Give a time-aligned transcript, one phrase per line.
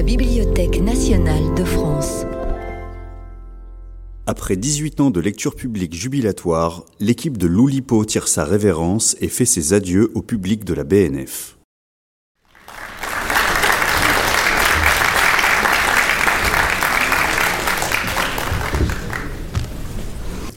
[0.00, 2.24] la Bibliothèque nationale de France.
[4.24, 9.44] Après 18 ans de lecture publique jubilatoire, l'équipe de Loulipo tire sa révérence et fait
[9.44, 11.58] ses adieux au public de la BNF.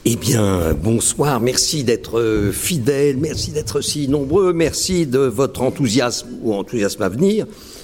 [0.05, 6.29] Eh bien, bonsoir, merci d'être euh, fidèles, merci d'être si nombreux, merci de votre enthousiasme
[6.43, 7.82] ou enthousiasme à venir euh,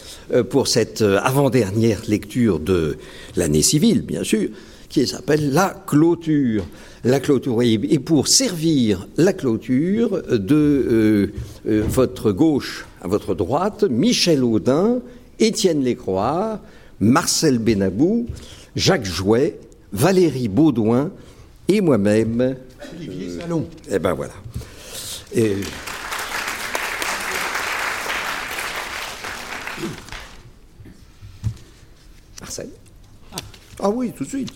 [0.49, 2.97] pour cette euh, avant-dernière lecture de
[3.35, 4.49] l'année civile, bien sûr,
[4.89, 6.65] qui s'appelle la clôture.
[7.03, 11.31] La clôture, et pour servir la clôture de
[11.63, 14.99] votre gauche à votre droite, Michel Audin,
[15.39, 16.59] Étienne Lécroix,
[16.99, 18.25] Marcel Benabou,
[18.75, 19.59] Jacques Jouet,
[19.93, 21.11] Valérie Baudouin,
[21.69, 22.57] et moi-même.
[22.97, 23.65] Olivier Salon.
[23.89, 24.33] Eh ben voilà.
[25.33, 25.55] Et...
[33.31, 33.37] Ah.
[33.79, 33.89] ah.
[33.89, 34.53] oui, tout de suite.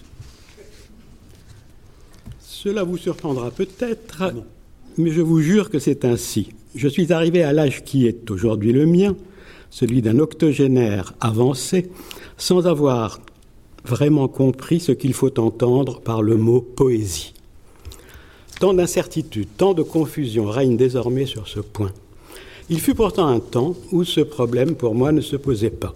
[2.39, 4.33] Cela vous surprendra peut-être,
[4.97, 6.49] mais je vous jure que c'est ainsi.
[6.75, 9.15] Je suis arrivé à l'âge qui est aujourd'hui le mien,
[9.69, 11.89] celui d'un octogénaire avancé,
[12.37, 13.19] sans avoir
[13.85, 17.33] vraiment compris ce qu'il faut entendre par le mot poésie.
[18.59, 21.91] Tant d'incertitudes, tant de confusion règnent désormais sur ce point.
[22.69, 25.93] Il fut pourtant un temps où ce problème pour moi ne se posait pas,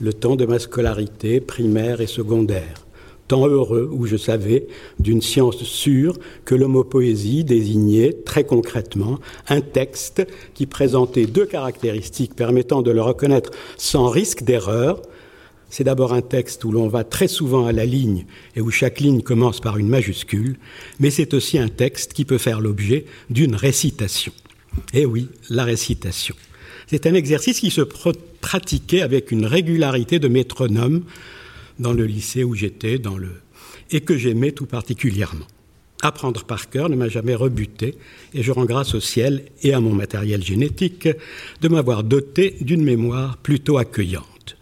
[0.00, 2.86] le temps de ma scolarité primaire et secondaire,
[3.28, 4.66] temps heureux où je savais,
[4.98, 6.66] d'une science sûre, que le
[7.44, 14.42] désignait très concrètement un texte qui présentait deux caractéristiques permettant de le reconnaître sans risque
[14.42, 15.02] d'erreur,
[15.68, 18.98] c'est d'abord un texte où l'on va très souvent à la ligne et où chaque
[18.98, 20.58] ligne commence par une majuscule,
[20.98, 24.32] mais c'est aussi un texte qui peut faire l'objet d'une récitation.
[24.92, 26.34] Eh oui, la récitation.
[26.90, 31.04] C'est un exercice qui se pratiquait avec une régularité de métronome
[31.78, 33.30] dans le lycée où j'étais, dans le
[33.92, 35.46] et que j'aimais tout particulièrement.
[36.02, 37.94] Apprendre par cœur ne m'a jamais rebuté,
[38.34, 41.08] et je rends grâce au ciel et à mon matériel génétique
[41.60, 44.56] de m'avoir doté d'une mémoire plutôt accueillante.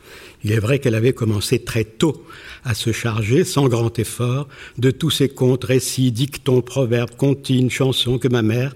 [0.45, 2.27] Il est vrai qu'elle avait commencé très tôt
[2.63, 8.19] à se charger, sans grand effort, de tous ces contes, récits, dictons, proverbes, comptines, chansons
[8.19, 8.75] que ma mère,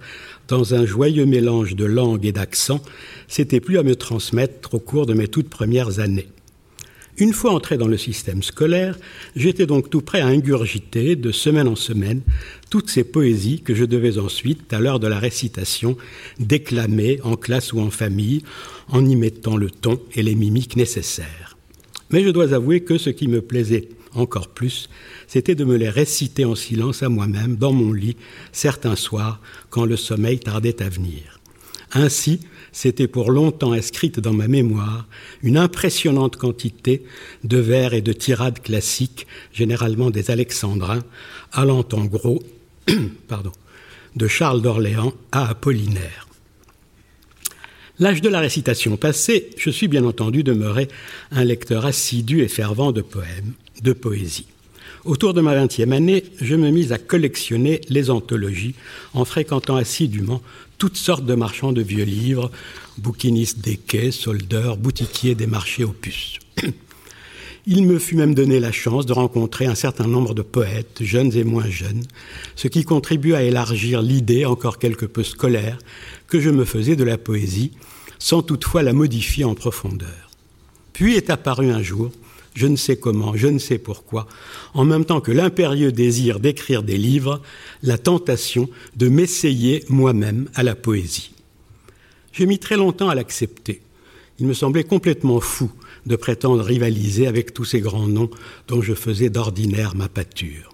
[0.48, 2.82] dans un joyeux mélange de langues et d'accents,
[3.28, 6.28] s'était plus à me transmettre au cours de mes toutes premières années.
[7.18, 8.98] Une fois entré dans le système scolaire,
[9.36, 12.22] j'étais donc tout prêt à ingurgiter, de semaine en semaine,
[12.70, 15.98] toutes ces poésies que je devais ensuite, à l'heure de la récitation,
[16.40, 18.42] déclamer en classe ou en famille,
[18.88, 21.58] en y mettant le ton et les mimiques nécessaires.
[22.10, 24.88] Mais je dois avouer que ce qui me plaisait encore plus,
[25.26, 28.16] c'était de me les réciter en silence à moi-même, dans mon lit,
[28.52, 29.40] certains soirs,
[29.70, 31.40] quand le sommeil tardait à venir.
[31.92, 32.40] Ainsi,
[32.72, 35.06] c'était pour longtemps inscrite dans ma mémoire
[35.42, 37.02] une impressionnante quantité
[37.44, 41.02] de vers et de tirades classiques, généralement des alexandrins,
[41.52, 42.42] allant en gros
[43.28, 43.52] pardon,
[44.16, 46.28] de Charles d'Orléans à Apollinaire.
[47.98, 50.88] L'âge de la récitation passé, je suis bien entendu demeuré
[51.30, 54.46] un lecteur assidu et fervent de poèmes, de poésie.
[55.04, 58.76] Autour de ma vingtième année, je me mis à collectionner les anthologies
[59.14, 60.40] en fréquentant assidûment
[60.78, 62.50] toutes sortes de marchands de vieux livres,
[62.98, 66.38] bouquinistes des quais, soldeurs, boutiquiers des marchés puces.
[67.66, 71.36] Il me fut même donné la chance de rencontrer un certain nombre de poètes, jeunes
[71.36, 72.02] et moins jeunes,
[72.56, 75.78] ce qui contribue à élargir l'idée, encore quelque peu scolaire,
[76.26, 77.70] que je me faisais de la poésie,
[78.18, 80.30] sans toutefois la modifier en profondeur.
[80.92, 82.10] Puis est apparu un jour,
[82.54, 84.26] je ne sais comment, je ne sais pourquoi,
[84.74, 87.40] en même temps que l'impérieux désir d'écrire des livres,
[87.82, 91.32] la tentation de m'essayer moi-même à la poésie.
[92.32, 93.82] J'ai mis très longtemps à l'accepter.
[94.38, 95.70] Il me semblait complètement fou
[96.06, 98.30] de prétendre rivaliser avec tous ces grands noms
[98.68, 100.70] dont je faisais d'ordinaire ma pâture.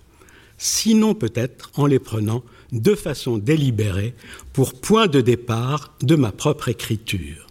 [0.56, 4.14] Sinon peut-être en les prenant de façon délibérée
[4.52, 7.46] pour point de départ de ma propre écriture.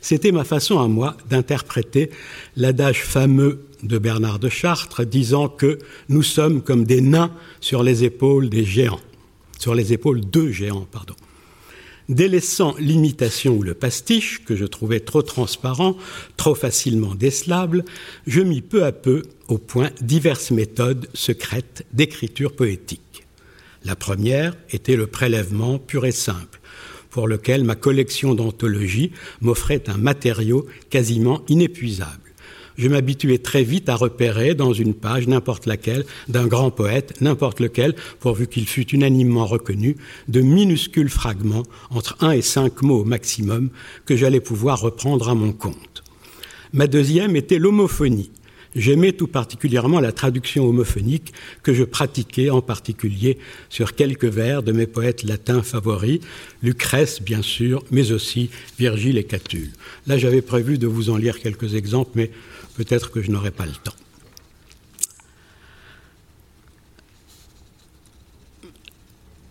[0.00, 2.10] C'était ma façon à moi d'interpréter
[2.56, 8.04] l'adage fameux de Bernard de Chartres disant que nous sommes comme des nains sur les
[8.04, 9.00] épaules des géants,
[9.58, 11.14] sur les épaules de géants, pardon.
[12.08, 15.96] Délaissant l'imitation ou le pastiche, que je trouvais trop transparent,
[16.36, 17.84] trop facilement décelable,
[18.26, 23.24] je mis peu à peu au point diverses méthodes secrètes d'écriture poétique.
[23.84, 26.60] La première était le prélèvement pur et simple,
[27.10, 32.21] pour lequel ma collection d'anthologies m'offrait un matériau quasiment inépuisable.
[32.76, 37.60] Je m'habituais très vite à repérer dans une page n'importe laquelle d'un grand poète, n'importe
[37.60, 39.96] lequel, pourvu qu'il fût unanimement reconnu,
[40.28, 43.70] de minuscules fragments entre un et cinq mots au maximum
[44.06, 46.02] que j'allais pouvoir reprendre à mon compte.
[46.72, 48.30] Ma deuxième était l'homophonie.
[48.74, 53.36] J'aimais tout particulièrement la traduction homophonique que je pratiquais en particulier
[53.68, 56.20] sur quelques vers de mes poètes latins favoris,
[56.62, 58.48] Lucrèce bien sûr, mais aussi
[58.78, 59.72] Virgile et Catulle.
[60.06, 62.30] Là j'avais prévu de vous en lire quelques exemples, mais
[62.74, 63.94] peut-être que je n'aurai pas le temps.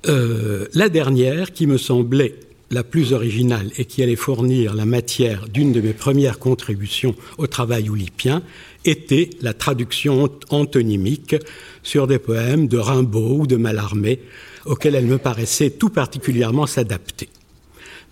[0.08, 2.36] Euh, la dernière, qui me semblait
[2.72, 7.46] la plus originale et qui allait fournir la matière d'une de mes premières contributions au
[7.46, 8.42] travail oulipien,
[8.86, 11.36] était la traduction antonymique
[11.84, 14.22] sur des poèmes de Rimbaud ou de Mallarmé,
[14.66, 17.30] auxquels elle me paraissait tout particulièrement s'adapter.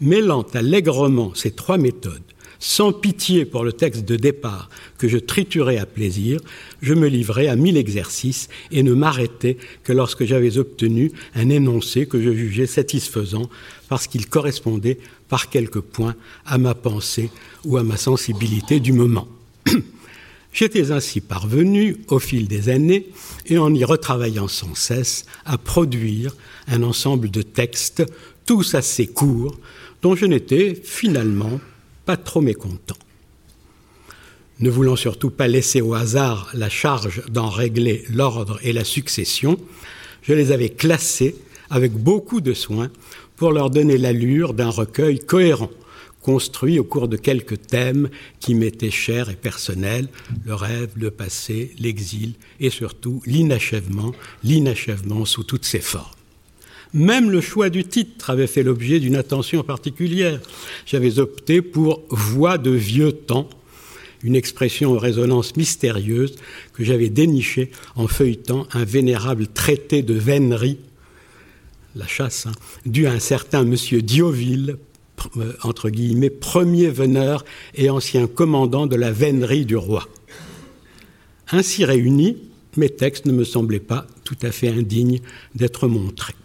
[0.02, 2.22] Mêlant allègrement ces trois méthodes,
[2.60, 6.42] sans pitié pour le texte de départ que je triturais à plaisir,
[6.82, 12.06] je me livrais à mille exercices et ne m'arrêtais que lorsque j'avais obtenu un énoncé
[12.06, 13.50] que je jugeais satisfaisant
[13.88, 16.16] parce qu'il correspondait par quelques points
[16.46, 17.30] à ma pensée
[17.64, 19.28] ou à ma sensibilité du moment.
[20.52, 23.08] J'étais ainsi parvenu, au fil des années,
[23.46, 26.36] et en y retravaillant sans cesse, à produire
[26.68, 28.04] un ensemble de textes,
[28.46, 29.58] tous assez courts,
[30.02, 31.60] dont je n'étais finalement
[32.18, 32.96] trop mécontent.
[34.60, 39.58] Ne voulant surtout pas laisser au hasard la charge d'en régler l'ordre et la succession,
[40.22, 41.36] je les avais classés
[41.70, 42.90] avec beaucoup de soin
[43.38, 45.70] pour leur donner l'allure d'un recueil cohérent,
[46.22, 48.10] construit au cours de quelques thèmes
[48.42, 50.10] qui m'étaient chers et personnels,
[50.46, 54.14] le rêve, le passé, l'exil et surtout l'inachèvement,
[54.44, 56.19] l'inachèvement sous toutes ses formes.
[56.94, 60.40] Même le choix du titre avait fait l'objet d'une attention particulière.
[60.86, 63.48] J'avais opté pour Voix de vieux temps,
[64.24, 66.36] une expression aux résonances mystérieuses
[66.74, 70.78] que j'avais dénichée en feuilletant un vénérable traité de vénerie,
[71.96, 72.54] la chasse, hein,
[72.86, 74.78] dû à un certain monsieur Dioville,
[75.38, 77.46] euh, entre guillemets, premier veneur
[77.76, 80.08] et ancien commandant de la vénerie du roi.
[81.52, 82.38] Ainsi réunis,
[82.78, 85.20] mes textes ne me semblaient pas tout à fait indignes
[85.54, 86.36] d'être montrés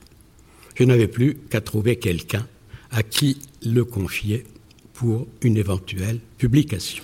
[0.74, 2.46] je n'avais plus qu'à trouver quelqu'un
[2.90, 4.44] à qui le confier
[4.92, 7.02] pour une éventuelle publication.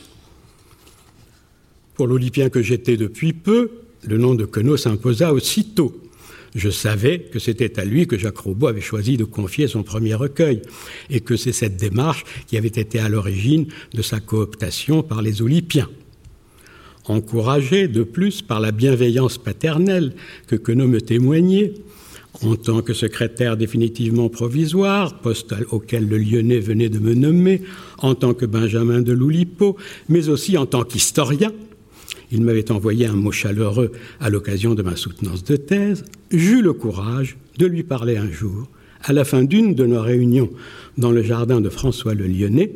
[1.94, 3.70] Pour l'Olympien que j'étais depuis peu,
[4.06, 6.00] le nom de Queneau s'imposa aussitôt.
[6.55, 10.14] Je savais que c'était à lui que Jacques Roubaud avait choisi de confier son premier
[10.14, 10.62] recueil,
[11.11, 15.43] et que c'est cette démarche qui avait été à l'origine de sa cooptation par les
[15.43, 15.88] Olympiens.
[17.06, 20.14] Encouragé de plus par la bienveillance paternelle
[20.46, 21.75] que Queneau me témoignait,
[22.43, 27.62] en tant que secrétaire définitivement provisoire, poste auquel le Lyonnais venait de me nommer,
[27.99, 29.77] en tant que Benjamin de Loulipo,
[30.09, 31.53] mais aussi en tant qu'historien.
[32.32, 36.05] Il m'avait envoyé un mot chaleureux à l'occasion de ma soutenance de thèse.
[36.31, 38.69] J'eus le courage de lui parler un jour,
[39.03, 40.50] à la fin d'une de nos réunions
[40.97, 42.73] dans le jardin de François le Lyonnais,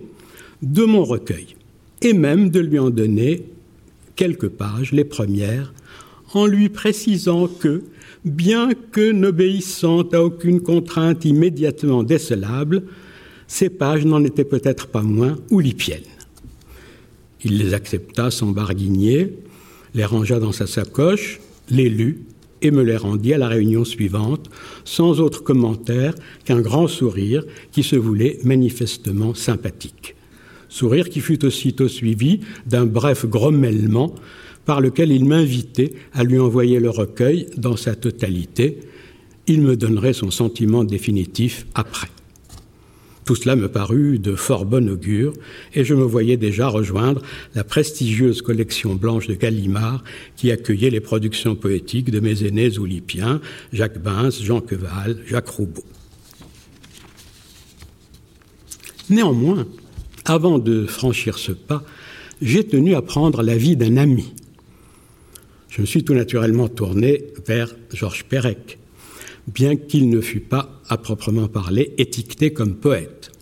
[0.63, 1.57] de mon recueil,
[2.03, 3.45] et même de lui en donner
[4.17, 5.73] quelques pages, les premières,
[6.33, 7.83] en lui précisant que,
[8.25, 12.85] bien que n'obéissant à aucune contrainte immédiatement décelable,
[13.47, 16.01] ces pages n'en étaient peut-être pas moins oulipiennes.
[17.45, 19.35] Il les accepta sans barguigner,
[19.95, 22.23] les rangea dans sa sacoche, les lut
[22.63, 24.49] et me les rendit à la réunion suivante,
[24.85, 30.17] sans autre commentaire qu'un grand sourire qui se voulait manifestement sympathique.
[30.71, 34.15] Sourire qui fut aussitôt suivi d'un bref grommellement
[34.67, 38.79] par lequel il m'invitait à lui envoyer le recueil dans sa totalité.
[39.47, 42.09] Il me donnerait son sentiment définitif après.
[43.25, 45.33] Tout cela me parut de fort bon augure,
[45.75, 47.23] et je me voyais déjà rejoindre
[47.55, 50.05] la prestigieuse collection blanche de Gallimard
[50.37, 53.41] qui accueillait les productions poétiques de mes aînés oulipiens,
[53.73, 55.85] Jacques Bins, Jean Queval, Jacques Roubaud.
[59.09, 59.67] Néanmoins,
[60.27, 61.83] avant de franchir ce pas,
[62.43, 64.35] j'ai tenu à prendre l'avis d'un ami,
[65.75, 68.79] je me suis tout naturellement tourné vers Georges Perec,
[69.49, 73.33] bien qu'il ne fût pas, à proprement parler, étiqueté comme poète.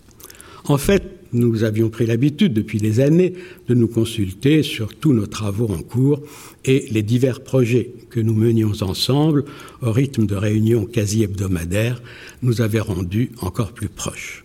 [0.65, 3.33] En fait, nous avions pris l'habitude depuis des années
[3.67, 6.23] de nous consulter sur tous nos travaux en cours
[6.65, 9.45] et les divers projets que nous menions ensemble
[9.83, 12.01] au rythme de réunions quasi hebdomadaires
[12.41, 14.42] nous avaient rendus encore plus proches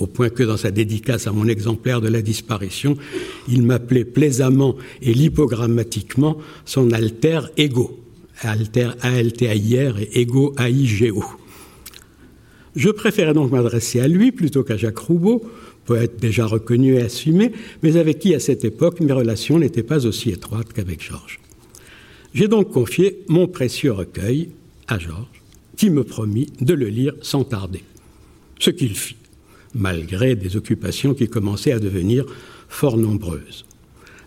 [0.00, 2.96] au point que dans sa dédicace à mon exemplaire de la disparition,
[3.48, 8.00] il m'appelait plaisamment et lipogrammatiquement son alter ego,
[8.40, 11.22] alter A-L-T-A-I-R et ego A-I-G-O.
[12.76, 15.42] Je préférais donc m'adresser à lui plutôt qu'à Jacques Roubaud,
[15.84, 17.52] poète déjà reconnu et assumé,
[17.82, 21.40] mais avec qui à cette époque mes relations n'étaient pas aussi étroites qu'avec Georges.
[22.32, 24.50] J'ai donc confié mon précieux recueil
[24.86, 25.26] à Georges,
[25.76, 27.82] qui me promit de le lire sans tarder.
[28.60, 29.16] Ce qu'il fit
[29.74, 32.24] malgré des occupations qui commençaient à devenir
[32.68, 33.64] fort nombreuses.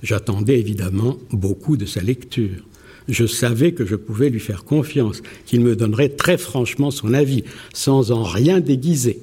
[0.02, 2.66] J'attendais évidemment beaucoup de sa lecture.
[3.08, 7.44] Je savais que je pouvais lui faire confiance, qu'il me donnerait très franchement son avis,
[7.74, 9.22] sans en rien déguiser.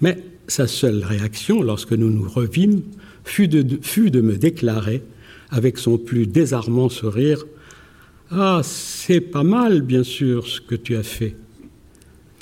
[0.00, 2.82] Mais sa seule réaction, lorsque nous nous revîmes,
[3.24, 5.02] fut de, me déclarer,
[5.50, 7.44] avec son plus désarmant sourire,
[8.30, 11.36] Ah, c'est pas mal, bien sûr, ce que tu as fait.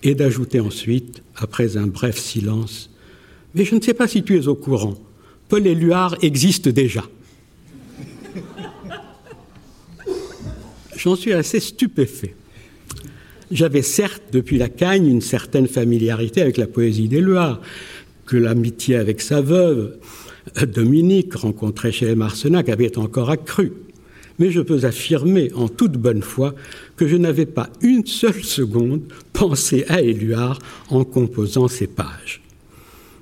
[0.03, 2.91] Et d'ajouter ensuite, après un bref silence,
[3.55, 4.97] Mais je ne sais pas si tu es au courant,
[5.49, 7.05] Paul Éluard existe déjà.
[10.97, 12.35] J'en suis assez stupéfait.
[13.51, 17.61] J'avais certes, depuis la Cagne, une certaine familiarité avec la poésie d'Éluard,
[18.25, 19.99] que l'amitié avec sa veuve,
[20.67, 23.73] Dominique, rencontrée chez Marsenac, avait encore accru.
[24.43, 26.53] Mais je peux affirmer en toute bonne foi
[26.97, 30.59] que je n'avais pas une seule seconde pensé à Éluard
[30.91, 32.43] en composant ces pages.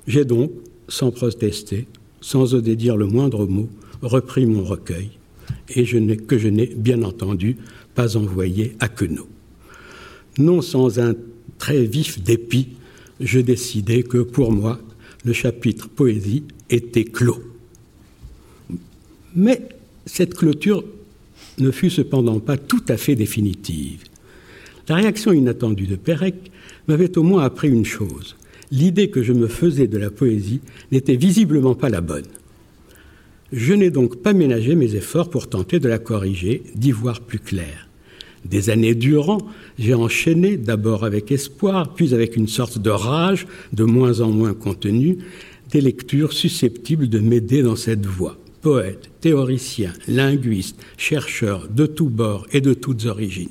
[0.07, 0.51] J'ai donc,
[0.87, 1.85] sans protester,
[2.21, 3.69] sans oser dire le moindre mot,
[4.01, 5.11] repris mon recueil
[5.69, 7.57] et que je n'ai bien entendu
[7.93, 9.27] pas envoyé à Queneau.
[10.39, 11.13] Non sans un
[11.59, 12.69] très vif dépit,
[13.19, 14.79] je décidai que pour moi,
[15.23, 17.43] le chapitre poésie était clos.
[19.35, 19.69] Mais
[20.07, 20.83] cette clôture
[21.61, 24.03] ne fut cependant pas tout à fait définitive.
[24.89, 26.35] La réaction inattendue de Pérec
[26.87, 28.35] m'avait au moins appris une chose.
[28.71, 32.25] L'idée que je me faisais de la poésie n'était visiblement pas la bonne.
[33.51, 37.39] Je n'ai donc pas ménagé mes efforts pour tenter de la corriger, d'y voir plus
[37.39, 37.89] clair.
[38.45, 39.39] Des années durant,
[39.77, 44.53] j'ai enchaîné, d'abord avec espoir, puis avec une sorte de rage, de moins en moins
[44.53, 45.17] contenue,
[45.69, 48.37] des lectures susceptibles de m'aider dans cette voie.
[48.61, 53.49] Poète, théoricien, linguiste, chercheur de tous bords et de toutes origines.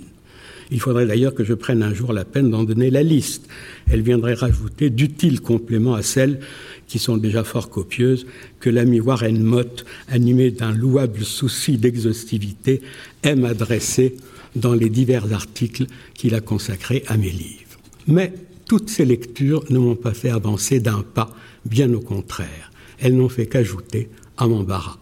[0.70, 3.48] Il faudrait d'ailleurs que je prenne un jour la peine d'en donner la liste.
[3.90, 6.38] Elle viendrait rajouter d'utiles compléments à celles
[6.86, 8.24] qui sont déjà fort copieuses,
[8.60, 12.80] que l'ami Warren Mott, animé d'un louable souci d'exhaustivité,
[13.24, 14.16] aime adresser
[14.54, 17.78] dans les divers articles qu'il a consacrés à mes livres.
[18.06, 18.32] Mais
[18.64, 22.70] toutes ces lectures ne m'ont pas fait avancer d'un pas, bien au contraire.
[23.00, 24.98] Elles n'ont fait qu'ajouter à mon embarras,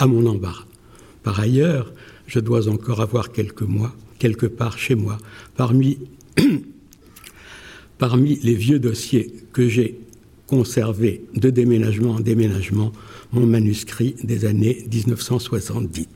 [0.00, 0.64] à mon embarras.
[1.22, 1.92] Par ailleurs,
[2.26, 5.18] je dois encore avoir quelques mois, quelque part chez moi,
[5.56, 5.98] parmi,
[7.98, 10.00] parmi les vieux dossiers que j'ai
[10.46, 12.92] conservé de déménagement en déménagement
[13.32, 16.08] mon manuscrit des années 1970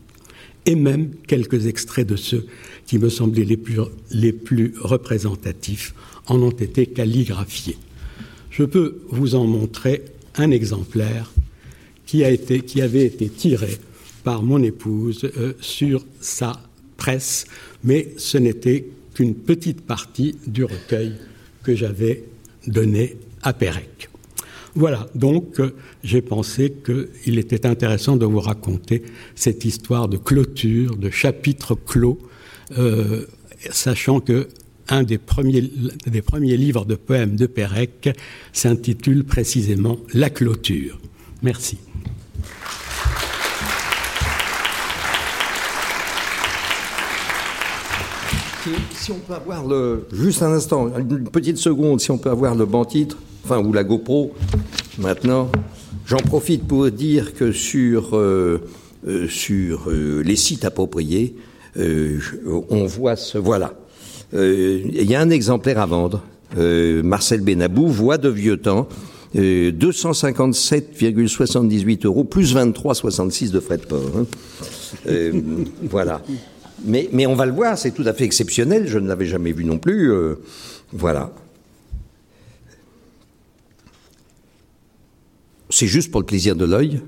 [0.66, 2.46] et même quelques extraits de ceux
[2.86, 3.78] qui me semblaient les plus,
[4.10, 5.94] les plus représentatifs
[6.26, 7.76] en ont été calligraphiés.
[8.50, 10.04] Je peux vous en montrer
[10.36, 11.30] un exemplaire
[12.66, 13.78] qui, avait été tiré
[14.22, 16.60] par mon épouse euh, sur sa
[16.96, 17.44] presse,
[17.82, 21.14] mais ce n'était qu'une petite partie du recueil
[21.62, 22.24] que j'avais
[22.66, 24.08] donné à Pérec.
[24.76, 29.02] Voilà, donc euh, j'ai pensé qu'il était intéressant de vous raconter
[29.34, 32.18] cette histoire de clôture, de chapitre clos,
[32.78, 33.26] euh,
[33.70, 34.48] sachant que
[34.88, 35.62] un des premiers
[36.56, 38.10] livres de poèmes de Pérec
[38.52, 41.00] s'intitule précisément La clôture.
[41.42, 41.78] Merci.
[48.94, 50.06] Si, on peut avoir le.
[50.12, 53.72] Juste un instant, une petite seconde, si on peut avoir le banc titre enfin, ou
[53.72, 54.34] la GoPro,
[54.98, 55.50] maintenant.
[56.06, 58.60] J'en profite pour dire que sur, euh,
[59.06, 61.36] euh, sur euh, les sites appropriés,
[61.76, 63.36] on voit ce.
[63.38, 63.74] Voilà.
[64.32, 66.22] Il y a un exemplaire à vendre.
[66.56, 68.86] Marcel Benabou, Voix de vieux temps.
[69.34, 74.08] 257,78 euros, plus 23,66 de frais de port.
[74.16, 74.26] Hein.
[75.82, 76.22] voilà.
[76.84, 79.52] Mais, mais on va le voir, c'est tout à fait exceptionnel, je ne l'avais jamais
[79.52, 80.12] vu non plus.
[80.92, 81.32] voilà.
[85.70, 87.02] C'est juste pour le plaisir de l'œil.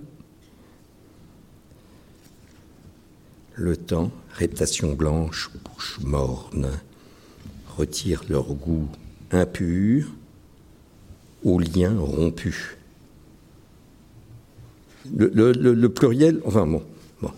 [3.54, 6.70] Le temps, réputation blanche, bouche morne,
[7.76, 8.88] retire leur goût
[9.30, 10.08] impur
[11.44, 12.76] aux liens rompus.
[15.16, 16.82] Le, pluriel, enfin bon.
[17.22, 17.30] Bon.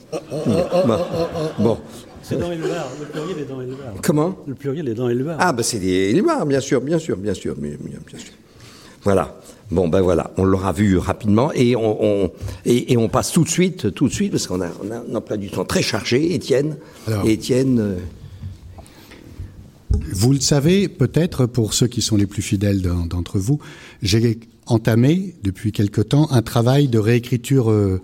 [1.59, 1.79] bon.
[2.29, 2.89] C'est dans Élevard.
[3.01, 3.95] Le pluriel est dans Élevard.
[4.03, 4.37] Comment?
[4.47, 5.39] Le pluriel est dans Élevard.
[5.41, 7.79] Ah, ben c'est des Élevard, bien sûr, bien sûr, bien sûr, bien
[8.19, 8.33] sûr.
[9.03, 9.41] Voilà.
[9.71, 12.31] Bon, ben voilà, on l'aura vu rapidement et on,
[12.65, 15.15] et, on passe tout de suite, tout de suite, parce qu'on a, on a un
[15.15, 16.35] emploi du temps très chargé.
[16.35, 16.77] Étienne,
[17.27, 17.79] Étienne.
[17.79, 17.97] Euh,
[20.11, 23.59] vous le savez peut-être pour ceux qui sont les plus fidèles d'entre vous,
[24.03, 28.01] j'ai entamé depuis quelque temps un travail de réécriture euh,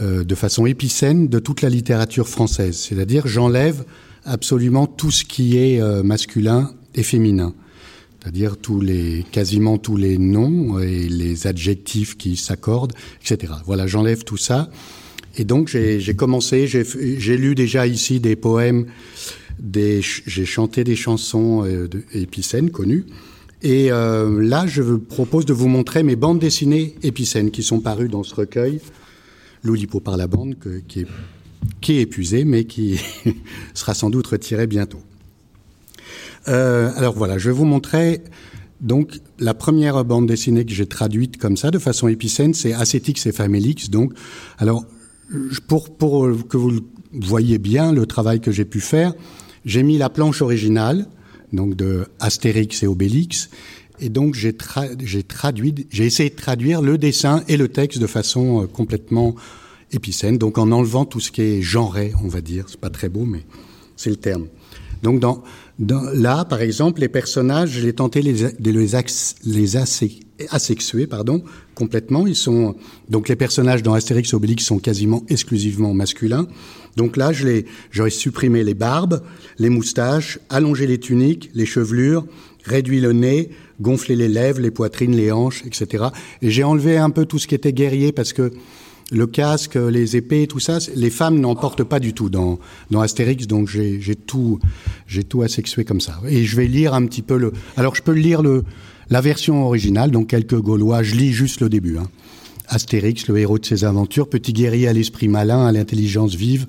[0.00, 2.76] euh, de façon épicène de toute la littérature française.
[2.76, 3.84] C'est-à-dire j'enlève
[4.24, 7.54] absolument tout ce qui est masculin et féminin
[8.26, 13.52] c'est-à-dire tous les, quasiment tous les noms et les adjectifs qui s'accordent, etc.
[13.66, 14.68] Voilà, j'enlève tout ça
[15.36, 18.86] Et donc j'ai commencé, j'ai lu déjà ici des poèmes,
[19.72, 23.04] j'ai chanté des chansons euh, épicènes connues.
[23.62, 27.78] Et euh, là, je vous propose de vous montrer mes bandes dessinées épicènes qui sont
[27.78, 28.80] parues dans ce recueil,
[29.66, 30.56] Loulipo par la bande,
[30.88, 31.06] qui, est,
[31.80, 33.00] qui épuisé, mais qui
[33.74, 35.00] sera sans doute retiré bientôt.
[36.48, 38.22] Euh, alors voilà, je vais vous montrer
[38.80, 43.26] donc la première bande dessinée que j'ai traduite comme ça, de façon épicène, c'est Acétix
[43.26, 43.90] et Famélix.
[43.90, 44.12] Donc,
[44.58, 44.84] alors
[45.66, 46.80] pour, pour que vous
[47.12, 49.14] voyez bien le travail que j'ai pu faire,
[49.64, 51.06] j'ai mis la planche originale,
[51.52, 53.48] donc de Astérix et Obélix,
[54.00, 54.52] et donc j'ai
[55.22, 59.34] traduit, j'ai essayé de traduire le dessin et le texte de façon euh, complètement
[59.92, 62.64] épicène, donc en enlevant tout ce qui est genré, on va dire.
[62.68, 63.44] C'est pas très beau, mais
[63.96, 64.46] c'est le terme.
[65.02, 65.42] Donc dans,
[65.78, 68.92] là, par exemple, les personnages, j'ai tenté les, de les,
[69.44, 69.76] les
[70.50, 71.42] asexuer, pardon,
[71.74, 72.26] complètement.
[72.26, 72.74] Ils sont
[73.08, 76.46] donc les personnages dans Astérix Obélix sont quasiment exclusivement masculins.
[76.96, 79.22] Donc là, j'aurais supprimé les barbes,
[79.58, 82.26] les moustaches, allongé les tuniques, les chevelures,
[82.64, 83.50] réduit le nez,
[83.80, 86.04] gonflé les lèvres, les poitrines, les hanches, etc.
[86.42, 88.52] Et j'ai enlevé un peu tout ce qui était guerrier parce que
[89.12, 92.58] le casque, les épées, tout ça, les femmes n'en portent pas du tout dans,
[92.90, 94.58] dans Astérix, donc j'ai tout,
[95.06, 96.20] j'ai tout asexué comme ça.
[96.28, 97.52] Et je vais lire un petit peu le.
[97.76, 98.64] Alors je peux lire le,
[99.08, 101.02] la version originale, donc quelques Gaulois.
[101.02, 101.98] Je lis juste le début.
[101.98, 102.08] Hein.
[102.68, 106.66] Astérix, le héros de ses aventures, petit guerrier à l'esprit malin, à l'intelligence vive,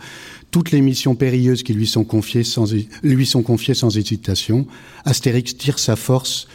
[0.52, 2.72] toutes les missions périlleuses qui lui sont confiées sans,
[3.02, 4.68] lui sont confiées sans hésitation.
[5.06, 6.48] Astérix tire sa force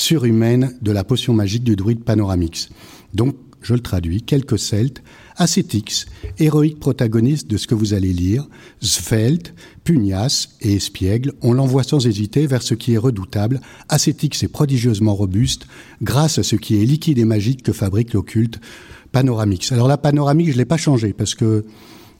[0.00, 2.70] surhumaine de la potion magique du druide Panoramix.
[3.14, 5.02] Donc, je le traduis, quelques Celtes,
[5.36, 6.06] Ascétix,
[6.38, 8.48] héroïque protagoniste de ce que vous allez lire,
[8.80, 9.54] svelte,
[9.84, 15.14] pugnace et espiègle, on l'envoie sans hésiter vers ce qui est redoutable, Ascétix est prodigieusement
[15.14, 15.66] robuste,
[16.00, 18.58] grâce à ce qui est liquide et magique que fabrique l'occulte
[19.12, 19.70] Panoramix.
[19.72, 21.64] Alors la panoramique, je l'ai pas changé parce que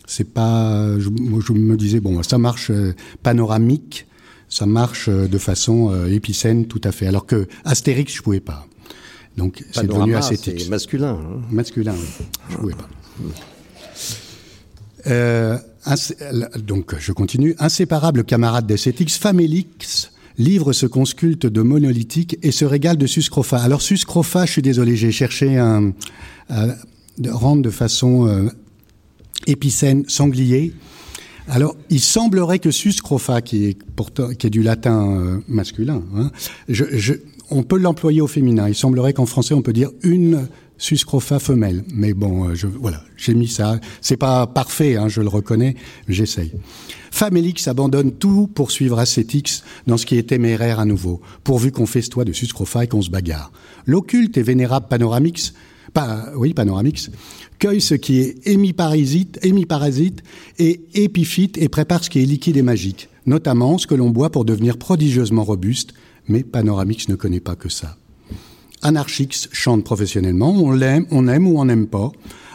[0.06, 1.08] c'est pas, je,
[1.46, 4.06] je, me disais bon, ça marche euh, panoramique,
[4.50, 7.06] ça marche euh, de façon euh, épicène tout à fait.
[7.06, 8.66] Alors que Astérix, je pouvais pas.
[9.38, 10.60] Donc c'est devenu ascétique.
[10.60, 11.18] C'est masculin.
[11.22, 11.40] Hein.
[11.50, 12.24] Masculin, oui.
[12.50, 12.88] Je pouvais pas.
[15.06, 15.56] Euh,
[16.58, 17.54] donc je continue.
[17.58, 20.10] Inséparable camarade d'Ascétix, Famélix
[20.40, 23.58] livre ce consculte de monolithique et se régale de Suscrofa.
[23.58, 25.92] Alors Suscrofa, je suis désolé, j'ai cherché un,
[26.48, 26.66] à
[27.30, 28.48] rendre de façon euh,
[29.46, 30.72] épicène, sanglier.
[31.50, 36.30] Alors, il semblerait que Suscrofa, qui est pourtant qui est du latin euh, masculin, hein,
[36.68, 37.14] je, je,
[37.50, 38.68] on peut l'employer au féminin.
[38.68, 40.46] Il semblerait qu'en français, on peut dire une
[40.78, 41.82] suscrofa femelle.
[41.92, 43.80] Mais bon, euh, je, voilà, j'ai mis ça.
[44.00, 45.74] C'est pas parfait, hein, je le reconnais,
[46.08, 46.52] j'essaye.
[47.10, 51.86] Famélix abandonne tout pour suivre Ascétix dans ce qui est téméraire à nouveau, pourvu qu'on
[52.10, 53.50] toi de suscrofa et qu'on se bagarre.
[53.86, 55.52] L'occulte et vénérable Panoramix,
[56.36, 57.10] oui, Panoramix,
[57.60, 60.22] cueille ce qui est hémiparasite, hémiparasite
[60.58, 64.30] et épiphyte et prépare ce qui est liquide et magique, notamment ce que l'on boit
[64.30, 65.92] pour devenir prodigieusement robuste,
[66.26, 67.96] mais Panoramix ne connaît pas que ça.
[68.82, 72.10] Anarchix chante professionnellement, on l'aime, on aime ou on n'aime pas.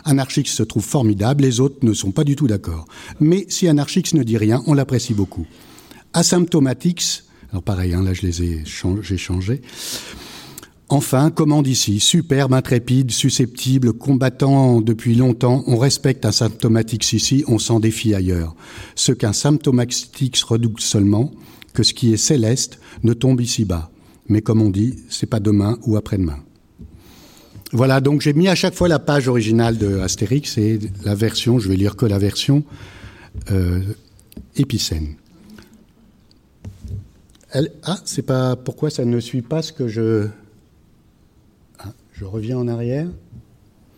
[0.06, 2.86] Anarchix se trouve formidable, les autres ne sont pas du tout d'accord.
[3.20, 5.46] Mais si Anarchix ne dit rien, on l'apprécie beaucoup.
[6.14, 8.64] Asymptomatix, alors pareil, hein, là je les ai
[9.04, 9.62] j'ai changé.
[10.88, 17.58] Enfin, commande ici, superbe, intrépide, susceptible, combattant depuis longtemps, on respecte un symptomatix ici, on
[17.58, 18.56] s'en défie ailleurs.
[18.94, 21.32] Ce qu'un symptomatix redoute seulement,
[21.74, 23.90] que ce qui est céleste ne tombe ici-bas.
[24.28, 26.38] Mais comme on dit, c'est pas demain ou après-demain.
[27.72, 31.58] Voilà, donc j'ai mis à chaque fois la page originale de Astérix et la version,
[31.58, 32.64] je vais lire que la version
[33.52, 33.82] euh,
[34.56, 35.16] épicène.
[37.84, 40.28] Ah, c'est pas pourquoi ça ne suit pas ce que je.
[42.16, 43.08] Je reviens en arrière.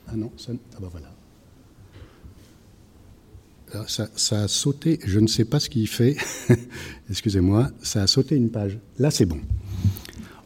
[0.08, 1.12] Ah non, ça, ah ben voilà
[3.88, 6.15] ça, a sauté, je ne sais pas ce qu'il fait,
[7.10, 8.80] excusez-moi, ça a sauté une page.
[8.97, 9.39] Là, c'est bon.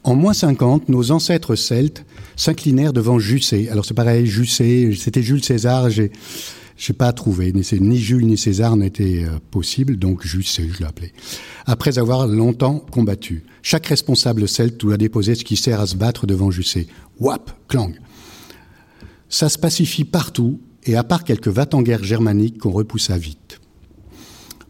[0.03, 2.03] En moins 50, nos ancêtres celtes
[2.35, 3.69] s'inclinèrent devant Jussé.
[3.69, 6.11] Alors c'est pareil, Jussé, c'était Jules César, j'ai
[6.81, 11.13] j'ai pas trouvé, ni Jules ni César n'étaient euh, possibles, donc Jussé, je l'ai appelé.
[11.67, 16.25] Après avoir longtemps combattu, chaque responsable celte doit déposer ce qui sert à se battre
[16.25, 16.87] devant Jussé.
[17.19, 17.91] Wap, clang.
[19.29, 23.61] Ça se pacifie partout, et à part quelques va en guerre germaniques qu'on repoussa vite.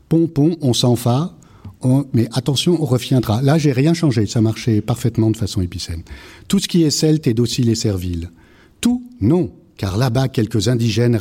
[0.09, 1.37] Pompon, on s'en va,
[2.11, 3.41] mais attention, on reviendra.
[3.41, 6.03] Là, j'ai rien changé, ça marchait parfaitement de façon épicène.
[6.49, 8.31] Tout ce qui est celte est docile et servile.
[8.81, 11.19] Tout, non, car là-bas, quelques indigènes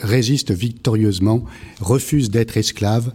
[0.00, 1.44] résistent victorieusement,
[1.80, 3.12] refusent d'être esclaves.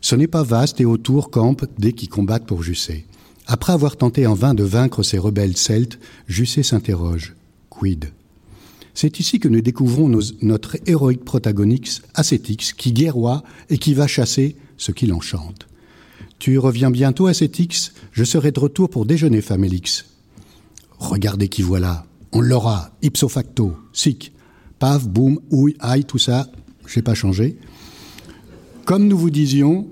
[0.00, 3.06] Ce n'est pas vaste et autour campent dès qu'ils combattent pour Jussé.
[3.46, 7.34] Après avoir tenté en vain de vaincre ces rebelles celtes, Jussé s'interroge.
[7.70, 8.10] Quid?
[8.94, 10.10] C'est ici que nous découvrons
[10.42, 15.66] notre héroïque protagoniste, Acétix, qui guerroie et qui va chasser ce qui l'enchante.
[16.38, 20.06] Tu reviens bientôt, Acétix Je serai de retour pour déjeuner, Famélix.
[20.98, 22.04] Regardez qui voilà.
[22.32, 24.32] On l'aura, ipso facto, sic.
[24.78, 26.48] Paf, boum, ouille, aïe, tout ça,
[26.86, 27.58] j'ai pas changé.
[28.84, 29.86] Comme nous vous disions,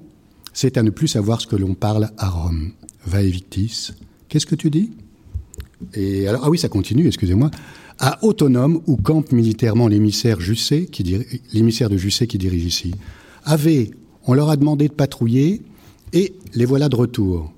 [0.53, 2.72] c'est à ne plus savoir ce que l'on parle à Rome.
[3.07, 3.92] Va victis.
[4.29, 4.90] Qu'est-ce que tu dis?
[5.94, 7.50] Et ah oui, ça continue, excusez-moi.
[7.98, 10.38] À Autonome, où campe militairement l'émissaire
[10.90, 12.94] qui l'émissaire de Jussé qui dirige ici.
[13.44, 13.90] Ave,
[14.24, 15.62] on leur a demandé de patrouiller,
[16.12, 17.53] et les voilà de retour.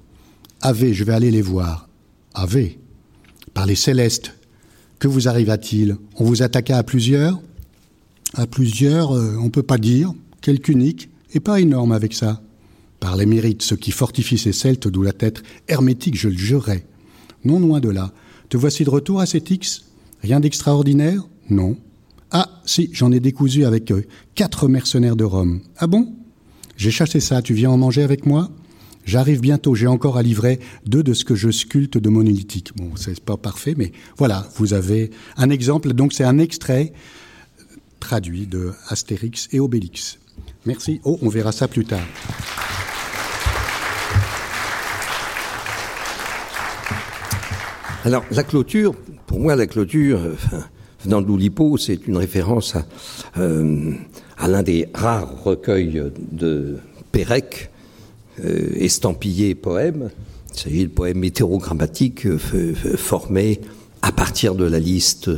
[0.61, 1.89] Ave, je vais aller les voir.
[2.35, 2.71] Ave,
[3.55, 4.35] par les célestes,
[5.03, 7.43] que vous arriva-t-il On vous attaqua à plusieurs
[8.35, 10.13] À plusieurs, euh, on ne peut pas dire.
[10.41, 12.41] Quelques uniques, et pas énorme avec ça.
[13.01, 16.87] Par les mérites, ce qui fortifie ces Celtes, d'où la tête hermétique, je le jurerais.
[17.45, 18.13] Non loin de là.
[18.49, 19.87] Te voici de retour à X
[20.23, 21.77] Rien d'extraordinaire Non.
[22.31, 24.05] Ah, si, j'en ai décousu avec eux.
[24.37, 25.63] Quatre mercenaires de Rome.
[25.79, 26.15] Ah bon?
[26.77, 28.53] J'ai chassé ça, tu viens en manger avec moi?
[29.05, 32.71] J'arrive bientôt, j'ai encore à livrer deux de ce que je sculpte de monolithique.
[32.77, 35.93] Bon, c'est pas parfait, mais voilà, vous avez un exemple.
[35.93, 36.93] Donc, c'est un extrait
[38.01, 40.19] traduit de Astérix et Obélix.
[40.67, 41.01] Merci.
[41.05, 42.07] Oh, on verra ça plus tard.
[48.05, 48.95] Alors, la clôture,
[49.27, 50.21] pour moi, la clôture,
[51.07, 52.87] dans l'Oulipo, c'est une référence à,
[53.39, 53.93] euh,
[54.39, 56.79] à l'un des rares recueils de
[57.13, 57.72] Pérec, euh,
[58.39, 60.11] estampillé poème.
[60.55, 62.39] Il s'agit de poème hétérogrammatique euh,
[62.97, 63.61] formé
[64.03, 65.31] à partir de la liste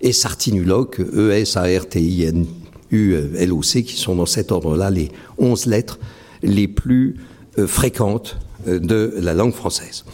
[0.00, 2.46] Esartinuloc, E-S-A-R-T-I-N
[2.90, 5.98] U-L-O-C, qui sont dans cet ordre-là les onze lettres
[6.42, 7.16] les plus
[7.58, 10.04] euh, fréquentes euh, de la langue française.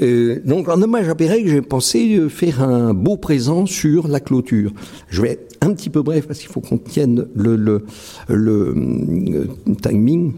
[0.00, 4.72] Euh, donc, en hommage à Pérec, j'ai pensé faire un beau présent sur la clôture.
[5.08, 7.84] Je vais être un petit peu bref parce qu'il faut qu'on tienne le, le,
[8.28, 9.48] le,
[9.82, 10.34] timing,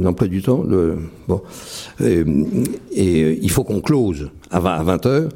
[0.00, 0.62] l'emploi du temps.
[0.62, 1.40] Le, bon,
[2.00, 5.28] et il faut qu'on close à 20, heures.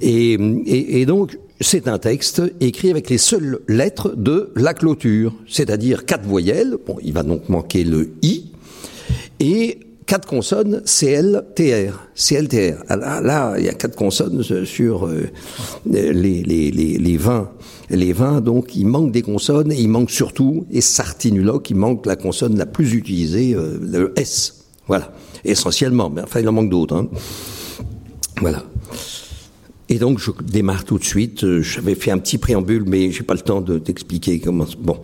[0.00, 5.34] Et, et, et donc, c'est un texte écrit avec les seules lettres de la clôture,
[5.46, 6.76] c'est-à-dire quatre voyelles.
[6.86, 8.50] Bon, il va donc manquer le i
[9.40, 12.84] et quatre consonnes CL, TR, CL, TR.
[12.88, 15.28] Ah, là, il y a quatre consonnes sur euh,
[15.86, 17.50] les, les, les, les 20.
[17.90, 22.06] Les 20, donc, il manque des consonnes et il manque surtout, et Sartinuloc, il manque
[22.06, 24.64] la consonne la plus utilisée, euh, le S.
[24.86, 25.12] Voilà.
[25.44, 26.96] Essentiellement, mais enfin, il en manque d'autres.
[26.96, 27.08] Hein.
[28.40, 28.64] Voilà.
[29.88, 31.44] Et donc je démarre tout de suite.
[31.44, 34.64] Euh, j'avais fait un petit préambule, mais j'ai pas le temps de t'expliquer comment.
[34.78, 34.98] Bon,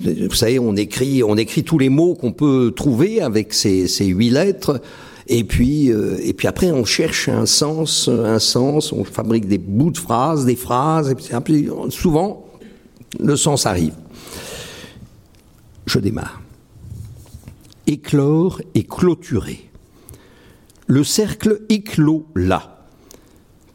[0.00, 1.22] vous savez, on écrit,
[1.64, 4.80] tous les mots qu'on peut trouver avec ces, huit lettres.
[5.26, 8.92] Et puis, euh, et puis après, on cherche un sens, un sens.
[8.92, 11.10] On fabrique des bouts de phrases, des phrases.
[11.10, 12.46] Et puis, souvent,
[13.18, 13.94] le sens arrive.
[15.86, 16.40] Je démarre.
[17.86, 19.70] Éclore et clôturer.
[20.86, 22.84] Le cercle éclot là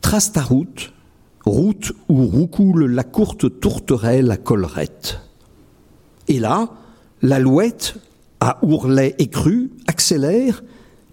[0.01, 0.93] Trace ta route,
[1.45, 5.19] route où roucoule la courte tourterelle à collerette.
[6.27, 6.69] Et là,
[7.21, 7.95] l'alouette,
[8.39, 10.63] à ourlet écru, accélère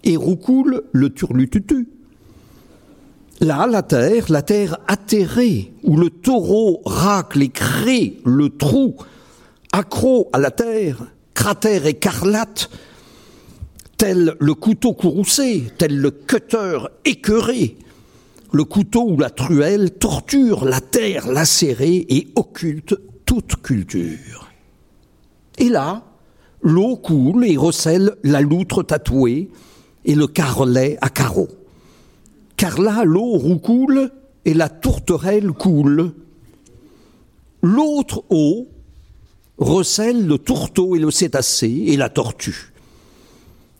[0.03, 1.87] et roucoule le turlututu.
[3.39, 8.95] Là, la terre, la terre atterrée, où le taureau racle et crée le trou,
[9.71, 12.69] accro à la terre, cratère écarlate,
[13.97, 17.77] tel le couteau courroucé, tel le cutter écœuré,
[18.51, 22.95] le couteau ou la truelle torture la terre lacérée et occulte
[23.25, 24.42] toute culture.
[25.57, 26.03] Et là,
[26.61, 29.49] l'eau coule et recèle la loutre tatouée
[30.05, 31.49] et le carrelet à carreaux.
[32.57, 34.11] Car là, l'eau roucoule
[34.45, 36.13] et la tourterelle coule.
[37.61, 38.67] L'autre eau
[39.57, 42.73] recèle le tourteau et le cétacé et la tortue.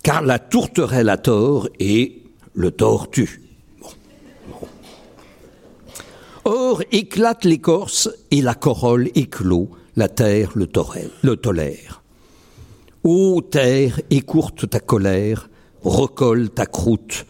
[0.04, 3.42] Car la tourterelle a tort et le tortue.
[6.46, 10.68] Or éclate l'écorce et la corolle éclot, la terre le,
[11.22, 12.02] le tolère.
[13.04, 15.50] Ô terre, écourte ta colère,
[15.84, 17.26] recolle ta croûte,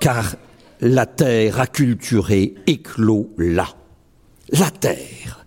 [0.00, 0.36] car
[0.80, 3.68] la terre acculturée éclot là.
[4.50, 5.46] La terre.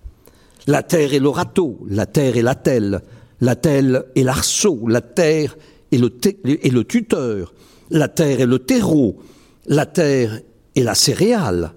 [0.68, 3.02] La terre est le râteau, la terre est la telle,
[3.42, 5.58] la telle est l'arceau, la terre
[5.92, 7.54] est le, est le tuteur,
[7.92, 9.20] la terre est le terreau,
[9.68, 10.40] la terre
[10.76, 11.74] est la céréale,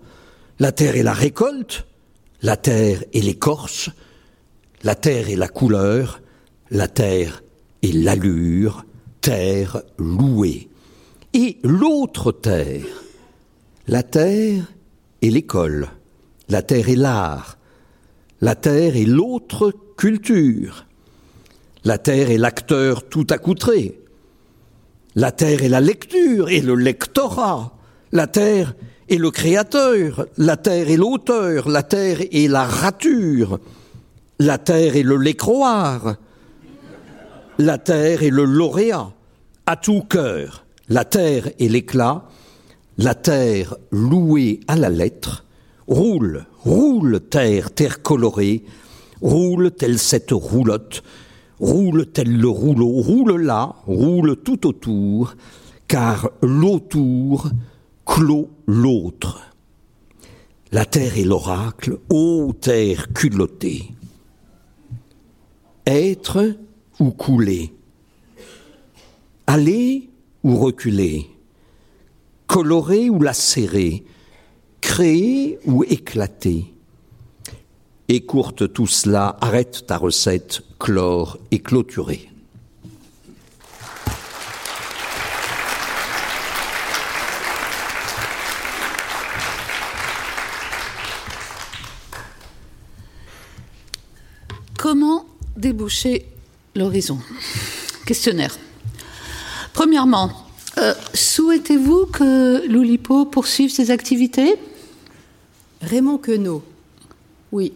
[0.58, 1.86] la terre est la récolte,
[2.42, 3.90] la terre est l'écorce,
[4.82, 6.20] la terre est la couleur,
[6.70, 7.42] la terre
[7.82, 8.84] est l'allure,
[9.20, 10.68] terre louée.
[11.34, 12.86] Et l'autre terre,
[13.86, 14.64] la terre
[15.22, 15.88] est l'école,
[16.48, 17.58] la terre est l'art,
[18.40, 20.86] La terre est l'autre culture.
[21.84, 24.00] La terre est l'acteur tout accoutré.
[25.16, 27.76] La terre est la lecture et le lectorat.
[28.12, 28.76] La terre
[29.08, 30.26] est le créateur.
[30.36, 31.68] La terre est l'auteur.
[31.68, 33.58] La terre est la rature.
[34.38, 36.16] La terre est le lécroire.
[37.58, 39.12] La terre est le lauréat.
[39.66, 40.64] À tout cœur.
[40.88, 42.24] La terre est l'éclat.
[42.96, 45.44] La terre louée à la lettre.
[45.86, 48.64] Roule, roule, terre, terre colorée.
[49.20, 51.02] Roule telle cette roulotte
[51.60, 55.34] roule tel le rouleau, roule là, roule tout autour,
[55.86, 57.50] car l'autour
[58.06, 59.40] clôt l'autre.
[60.70, 63.90] La terre est l'oracle, ô terre culottée.
[65.90, 66.54] Être
[67.00, 67.72] ou couler,
[69.46, 70.10] aller
[70.44, 71.30] ou reculer,
[72.46, 74.04] colorer ou lacérer,
[74.82, 76.74] créer ou éclater.
[78.06, 82.28] Écourte tout cela, arrête ta recette, clore et clôturer.
[94.76, 95.17] Comment
[95.58, 96.26] déboucher
[96.74, 97.18] l'horizon
[98.06, 98.56] Questionnaire.
[99.74, 100.30] Premièrement,
[100.78, 104.54] euh, souhaitez-vous que l'Oulipo poursuive ses activités?
[105.82, 106.64] Raymond Queneau.
[107.52, 107.72] Oui.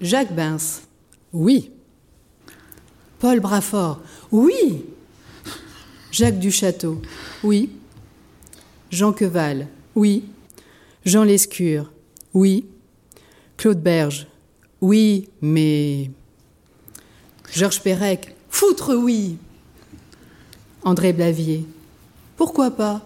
[0.00, 0.56] Jacques Bins.
[1.32, 1.70] Oui.
[3.18, 4.00] Paul Brafort.
[4.30, 4.84] Oui.
[6.10, 7.02] Jacques Duchâteau.
[7.42, 7.70] Oui.
[8.90, 9.68] Jean Queval.
[9.94, 10.24] Oui.
[11.04, 11.90] Jean Lescure.
[12.32, 12.64] Oui.
[13.56, 14.26] Claude Berge.
[14.86, 16.12] Oui, mais.
[17.52, 18.36] Georges Perec.
[18.48, 19.36] Foutre, oui.
[20.84, 21.66] André Blavier.
[22.36, 23.04] Pourquoi pas?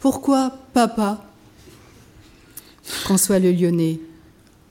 [0.00, 1.24] Pourquoi papa?
[2.82, 3.98] François Le Lyonnais.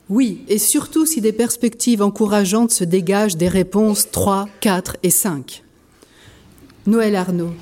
[0.07, 5.63] Oui, et surtout si des perspectives encourageantes se dégagent des réponses 3, 4 et 5.
[6.85, 7.55] Noël Arnaud.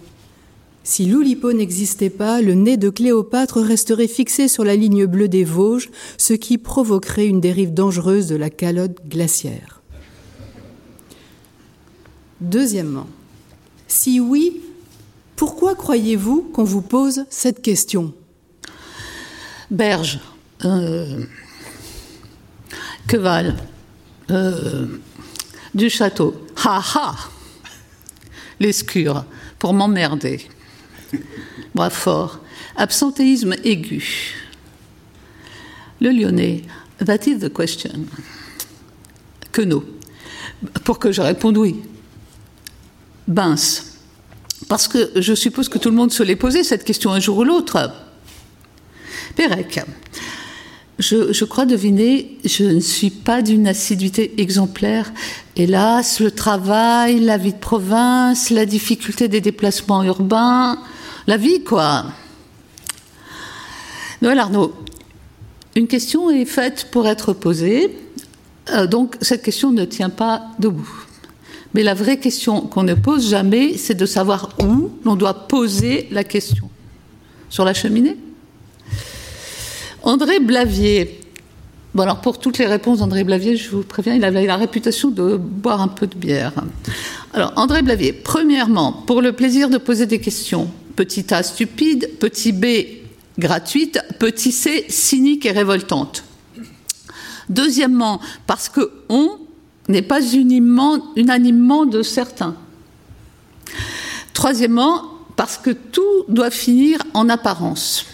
[0.84, 5.46] Si l'Oulipo n'existait pas, le nez de Cléopâtre resterait fixé sur la ligne bleue des
[5.46, 9.82] Vosges, ce qui provoquerait une dérive dangereuse de la calotte glaciaire.
[12.42, 13.08] Deuxièmement,
[13.88, 14.62] si oui,
[15.38, 18.14] pourquoi croyez-vous qu'on vous pose cette question?
[19.72, 20.20] Berge.
[20.66, 21.24] Euh,
[23.08, 23.56] Queval,
[24.32, 24.88] euh,
[25.74, 26.36] du château.
[26.64, 27.16] Ha ha
[28.60, 29.26] L'escure,
[29.60, 30.42] pour m'emmerder.
[31.92, 32.40] Fort.
[32.76, 34.36] Absentéisme aigu.
[36.02, 36.64] Le lyonnais.
[37.06, 38.06] That is the question.
[39.52, 39.84] Que non.
[40.84, 41.76] Pour que je réponde oui.
[43.28, 44.00] Bince.
[44.68, 47.38] Parce que je suppose que tout le monde se l'est posé cette question un jour
[47.38, 47.92] ou l'autre.
[49.36, 49.82] Pérec.
[51.00, 55.12] Je, crois deviner, je ne suis pas d'une assiduité exemplaire.
[55.56, 60.80] Hélas, le travail, la vie de province, la difficulté des déplacements urbains,
[61.28, 62.06] la vie, quoi.
[64.22, 64.74] Noël Arnaud,
[65.76, 67.96] une question est faite pour être posée,
[68.70, 71.06] euh, donc cette question ne tient pas debout.
[71.74, 76.08] Mais la vraie question qu'on ne pose jamais, c'est de savoir où l'on doit poser
[76.12, 76.70] la question.
[77.50, 78.18] Sur la cheminée
[80.04, 81.20] André Blavier.
[81.96, 85.12] Bon, alors pour toutes les réponses d'André Blavier, je vous préviens, il avait la réputation
[85.12, 86.54] de boire un peu de bière.
[87.34, 92.52] Alors, André Blavier, premièrement, pour le plaisir de poser des questions, petit A stupide, petit
[92.52, 92.66] B
[93.38, 96.24] gratuite, petit C cynique et révoltante.
[97.50, 99.40] Deuxièmement, parce que on
[99.90, 102.56] n'est pas unanimement de certains.
[104.34, 105.04] Troisièmement,
[105.36, 108.06] parce que tout doit finir en apparence.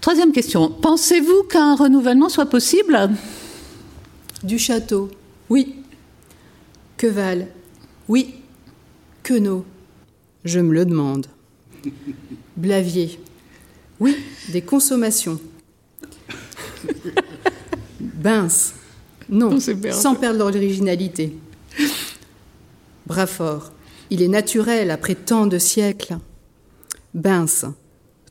[0.00, 0.68] Troisième question.
[0.68, 3.10] Pensez-vous qu'un renouvellement soit possible?
[4.42, 5.10] Du château,
[5.48, 5.76] oui.
[6.96, 7.46] Queval,
[8.08, 8.34] oui.
[9.22, 9.64] Queneau,
[10.44, 11.26] je me le demande.
[12.56, 13.18] Blavier,
[14.00, 14.16] oui,
[14.50, 15.40] des consommations.
[18.00, 18.74] Bince,
[19.28, 19.58] non,
[19.90, 21.36] sans perdre l'originalité.
[23.06, 23.72] Brafort,
[24.10, 26.18] il est naturel après tant de siècles.
[27.14, 27.66] Bince,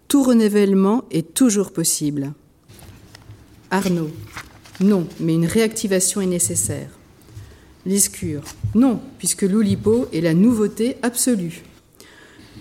[0.08, 2.34] tout renouvellement est toujours possible.
[3.69, 4.12] Arnaud,
[4.82, 6.89] non, mais une réactivation est nécessaire.
[7.86, 8.43] Lescure,
[8.76, 11.63] non, puisque l'Oulipo est la nouveauté absolue.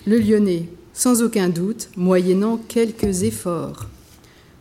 [0.06, 3.86] Le Lyonnais, sans aucun doute, moyennant quelques efforts.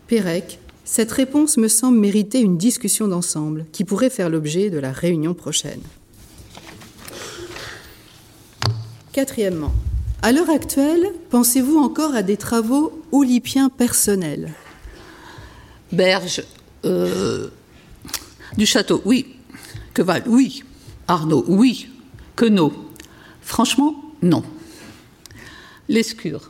[0.08, 4.92] Pérec, cette réponse me semble mériter une discussion d'ensemble qui pourrait faire l'objet de la
[4.92, 5.82] réunion prochaine.
[9.14, 9.72] Quatrièmement,
[10.22, 14.54] à l'heure actuelle, pensez-vous encore à des travaux oulipiens personnels?
[15.94, 16.44] Berge,
[16.84, 17.48] euh,
[18.58, 19.36] du château, oui.
[19.94, 20.64] Queval, oui.
[21.08, 21.88] Arnaud, oui.
[22.36, 22.74] Queneau,
[23.42, 24.44] franchement, non.
[25.90, 26.50] Lescure,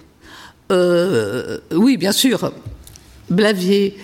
[0.71, 2.51] euh, oui, bien sûr.
[3.29, 3.97] Blavier,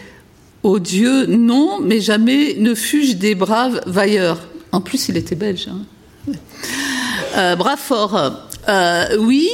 [0.63, 4.39] odieux, non, mais jamais ne fus-je des braves vailleurs.
[4.71, 5.67] En plus, il était belge.
[5.67, 6.33] Hein.
[7.37, 7.55] Euh,
[8.69, 9.49] euh, oui,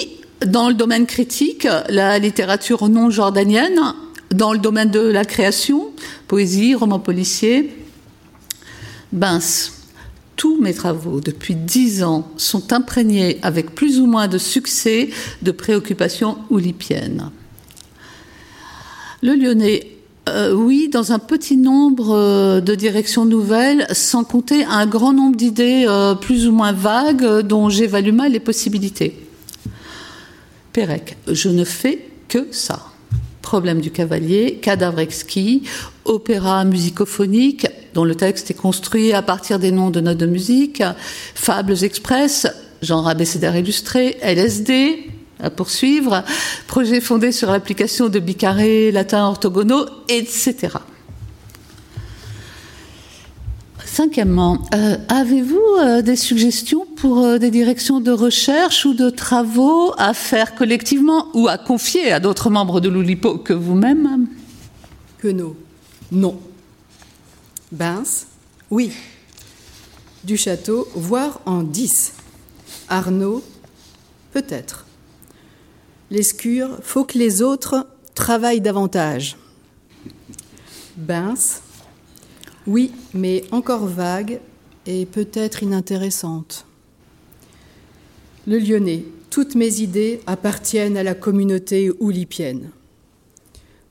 [0.45, 3.79] dans le domaine critique, la littérature non jordanienne,
[4.29, 5.89] dans le domaine de la création,
[6.27, 7.75] poésie, roman policier,
[9.11, 9.80] Bince.
[10.35, 15.09] Tous mes travaux depuis dix ans sont imprégnés avec plus ou moins de succès
[15.41, 17.29] de préoccupations oulipiennes.
[19.21, 19.87] Le Lyonnais,
[20.29, 25.35] euh, oui, dans un petit nombre euh, de directions nouvelles, sans compter un grand nombre
[25.35, 29.15] d'idées euh, plus ou moins vagues dont j'évalue mal les possibilités.
[30.73, 32.87] Pérec, je ne fais que ça.
[33.41, 35.63] Problème du cavalier, cadavre exquis,
[36.05, 40.83] opéra musicophonique, dont le texte est construit à partir des noms de notes de musique,
[41.35, 42.47] fables express,
[42.81, 45.09] genre abécédaire illustré, LSD,
[45.41, 46.23] à poursuivre,
[46.67, 50.77] projet fondé sur l'application de bicarrés latins orthogonaux, etc.
[53.85, 59.93] Cinquièmement, euh, avez-vous euh, des suggestions pour euh, des directions de recherche ou de travaux
[59.97, 64.27] à faire collectivement ou à confier à d'autres membres de l'Oulipo que vous-même?
[65.21, 65.57] Queneau,
[66.11, 66.39] non.
[67.71, 68.27] Bince,
[68.69, 68.91] oui.
[70.25, 72.13] Du château, voire en dix.
[72.89, 73.43] Arnaud,
[74.33, 74.85] peut-être.
[76.09, 79.37] Lescure, faut que les autres travaillent davantage.
[80.97, 81.61] Bince,
[82.67, 84.41] oui, mais encore vague
[84.85, 86.65] et peut-être inintéressante.
[88.47, 92.71] Le Lyonnais, toutes mes idées appartiennent à la communauté oulipienne.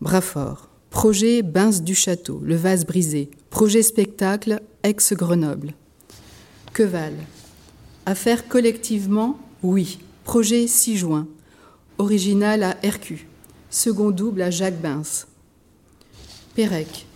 [0.02, 5.74] Brafort, projet Bince du Château, le vase brisé, projet spectacle ex-Grenoble.
[6.72, 7.14] Queval,
[8.06, 11.26] affaire collectivement, oui, projet 6 juin,
[11.98, 13.26] original à RQ,
[13.68, 15.26] second double à Jacques Bince.
[16.54, 17.06] Pérec,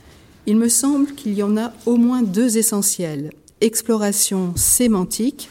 [0.46, 3.30] il me semble qu'il y en a au moins deux essentiels.
[3.60, 5.48] Exploration sémantique,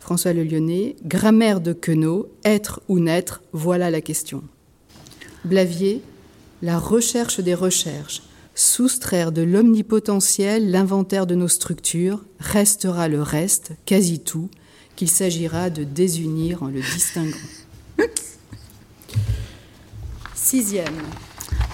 [0.00, 4.42] François Le Lyonnais, grammaire de Queneau, être ou naître, voilà la question.
[5.44, 6.02] Blavier,
[6.60, 8.22] la recherche des recherches,
[8.58, 14.50] soustraire de l'omnipotentiel l'inventaire de nos structures, restera le reste, quasi tout,
[14.96, 17.36] qu'il s'agira de désunir en le distinguant.
[20.34, 20.96] Sixième,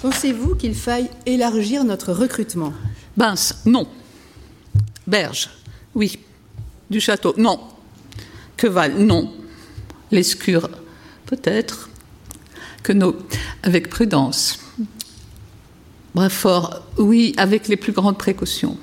[0.04, 2.74] Pensez-vous qu'il faille élargir notre recrutement?
[3.16, 3.88] Bince, non.
[5.06, 5.48] Berge,
[5.94, 6.18] oui.
[6.90, 7.58] Du château, non.
[8.58, 9.32] Queval, non.
[10.10, 10.68] Lescure,
[11.24, 11.88] peut-être.
[12.82, 13.16] Queneau,
[13.62, 14.58] avec prudence.
[16.14, 18.79] Brefort, oui, avec les plus grandes précautions.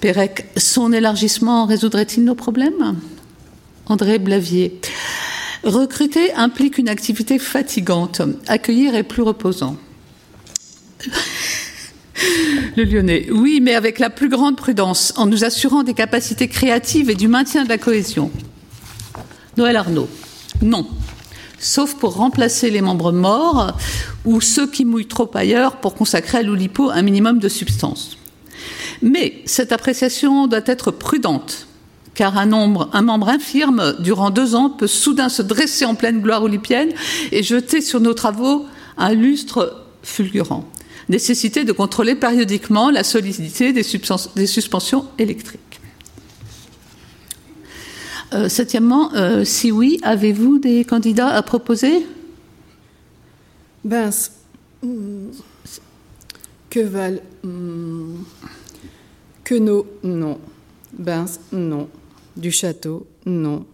[0.00, 2.96] Pérec, son élargissement résoudrait-il nos problèmes?
[3.86, 4.80] André Blavier,
[5.64, 8.20] Recruter implique une activité fatigante.
[8.48, 9.76] Accueillir est plus reposant.
[12.76, 17.10] Le Lyonnais, oui, mais avec la plus grande prudence, en nous assurant des capacités créatives
[17.10, 18.30] et du maintien de la cohésion.
[19.56, 20.08] Noël Arnaud,
[20.62, 20.86] non.
[21.62, 23.76] Sauf pour remplacer les membres morts
[24.24, 28.18] ou ceux qui mouillent trop ailleurs pour consacrer à l'Oulipo un minimum de substance.
[29.00, 31.68] Mais cette appréciation doit être prudente
[32.14, 36.90] car un, membre infirme, durant deux ans, peut soudain se dresser en pleine gloire olympienne
[37.30, 38.66] et jeter sur nos travaux
[38.98, 40.68] un lustre fulgurant.
[41.08, 45.71] Nécessité de contrôler périodiquement la solidité des suspensions électriques.
[48.34, 52.06] Euh, septièmement, euh, si oui, avez-vous des candidats à proposer?
[53.84, 54.10] Ben,
[56.70, 57.20] que valent
[59.44, 60.38] Que non, non.
[60.94, 61.88] Ben, non.
[62.36, 63.66] Du Château, non.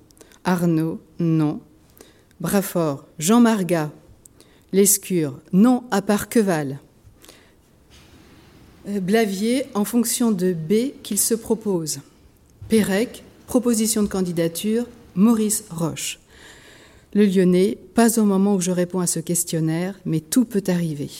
[0.44, 1.60] Arnaud, non.
[2.40, 3.90] Brafort, Jean Margat.
[4.72, 6.78] Lescure, non à part Queval.
[8.88, 12.00] Euh, Blavier, en fonction de B qu'il se propose.
[12.68, 14.84] Pérec, proposition de candidature,
[15.14, 16.20] Maurice Roche.
[17.14, 21.10] Le Lyonnais, pas au moment où je réponds à ce questionnaire, mais tout peut arriver.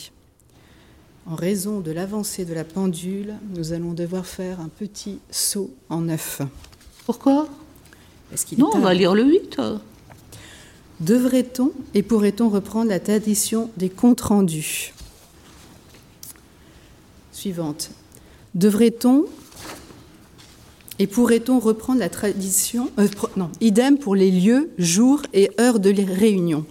[1.25, 6.01] En raison de l'avancée de la pendule, nous allons devoir faire un petit saut en
[6.01, 6.43] neuf.
[7.05, 7.49] Pourquoi?
[8.59, 9.59] Non, on va lire le 8.
[10.99, 14.93] Devrait-on et pourrait-on reprendre la tradition des comptes rendus?
[17.31, 17.89] Suivante.
[18.53, 19.25] Devrait-on
[20.99, 25.89] et pourrait-on reprendre la tradition euh, Non, idem pour les lieux, jours et heures de
[25.89, 26.65] réunion.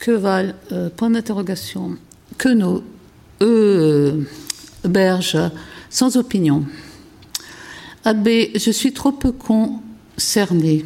[0.00, 1.96] Que valent, euh, point d'interrogation,
[2.36, 2.82] que nos
[3.40, 4.26] E.
[4.84, 5.38] Berge,
[5.88, 6.64] sans opinion?
[8.04, 10.84] Abbé, je suis trop peu concerné.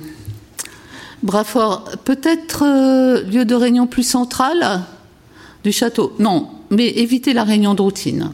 [1.22, 4.82] Brafort, peut-être euh, lieu de réunion plus central
[5.64, 6.14] du château?
[6.18, 8.30] Non, mais éviter la réunion de routine.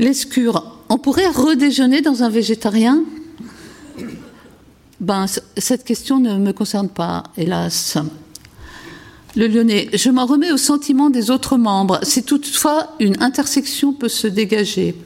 [0.00, 3.02] L'escure, on pourrait redéjeuner dans un végétarien?
[5.00, 5.26] Ben,
[5.56, 7.98] cette question ne me concerne pas, hélas.
[9.36, 14.08] Le Lyonnais, je m'en remets au sentiment des autres membres, si toutefois une intersection peut
[14.08, 14.96] se dégager.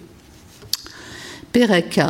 [1.53, 2.01] Pérec,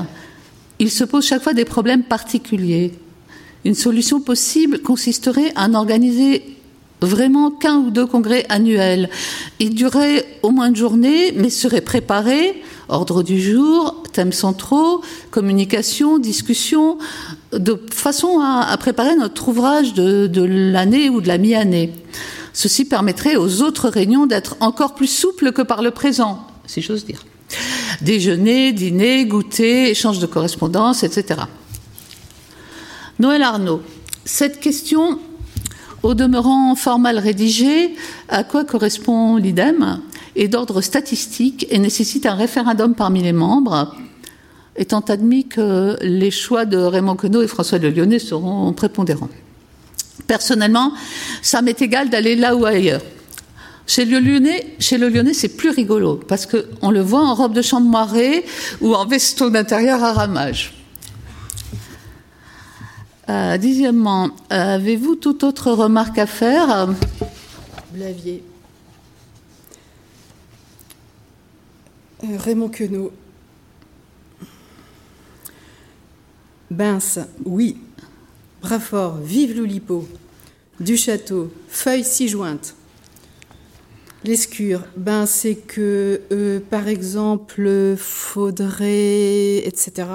[0.78, 2.92] il se pose chaque fois des problèmes particuliers.
[3.64, 6.56] Une solution possible consisterait à n'organiser
[7.06, 9.10] vraiment qu'un ou deux congrès annuels.
[9.60, 16.18] Ils dureraient au moins une journée, mais seraient préparés, ordre du jour, thèmes centraux, communication,
[16.18, 16.98] discussion,
[17.52, 21.92] de façon à, préparer notre ouvrage de, de l'année ou de la mi-année.
[22.52, 27.04] Ceci permettrait aux autres réunions d'être encore plus souples que par le présent, si j'ose
[27.04, 27.24] dire.
[28.02, 31.40] Déjeuner, dîner, goûter, échange de correspondance, etc.
[33.18, 33.82] Noël Arnaud,
[34.24, 35.18] cette question,
[36.02, 37.94] au demeurant fort mal rédigée,
[38.28, 40.00] à quoi correspond l'IDEM,
[40.36, 43.94] est d'ordre statistique et nécessite un référendum parmi les membres,
[44.76, 49.28] étant admis que les choix de Raymond Queneau et François de Lyonnais seront prépondérants.
[50.26, 50.92] Personnellement,
[51.42, 53.02] ça m'est égal d'aller là ou ailleurs.
[53.86, 57.52] Chez le Lyonnais, chez le Lyonnais, c'est plus rigolo parce qu'on le voit en robe
[57.52, 58.44] de chambre moirée
[58.80, 60.81] ou en veston d'intérieur à ramage.
[63.28, 66.88] Euh, dixièmement, avez-vous toute autre remarque à faire?
[67.92, 68.42] Blavier.
[72.24, 73.12] Euh, Raymond Queneau.
[76.70, 77.76] Bince, oui.
[78.60, 80.06] Brafort, vive l'Oulipo.
[80.80, 82.74] Du château, feuille si jointe.
[84.24, 90.06] L'escure, ben c'est que, euh, par exemple, faudrait, etc.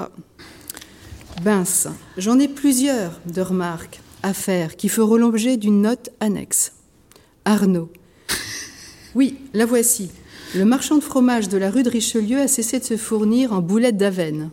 [1.42, 1.86] Bince,
[2.16, 6.72] j'en ai plusieurs de remarques à faire qui feront l'objet d'une note annexe.
[7.44, 7.90] Arnaud,
[9.14, 10.10] oui, la voici.
[10.54, 13.60] Le marchand de fromage de la rue de Richelieu a cessé de se fournir en
[13.60, 14.50] boulettes d'avenne.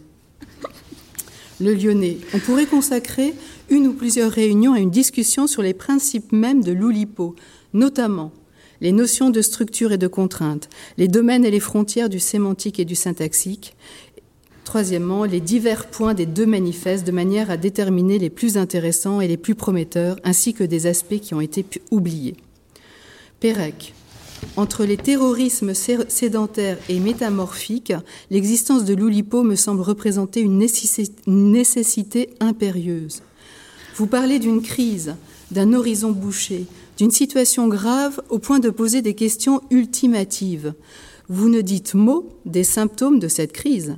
[1.59, 3.33] Le Lyonnais, on pourrait consacrer
[3.69, 7.35] une ou plusieurs réunions à une discussion sur les principes mêmes de l'Oulipo,
[7.73, 8.31] notamment
[8.81, 12.85] les notions de structure et de contrainte, les domaines et les frontières du sémantique et
[12.85, 13.75] du syntaxique.
[14.65, 19.27] Troisièmement, les divers points des deux manifestes de manière à déterminer les plus intéressants et
[19.27, 22.35] les plus prometteurs, ainsi que des aspects qui ont été oubliés.
[23.39, 23.93] Pérec.
[24.57, 27.93] Entre les terrorismes sédentaires et métamorphiques,
[28.31, 30.57] l'existence de l'Oulipo me semble représenter une
[31.27, 33.21] nécessité impérieuse.
[33.95, 35.15] Vous parlez d'une crise,
[35.51, 36.65] d'un horizon bouché,
[36.97, 40.73] d'une situation grave au point de poser des questions ultimatives.
[41.29, 43.95] Vous ne dites mot des symptômes de cette crise.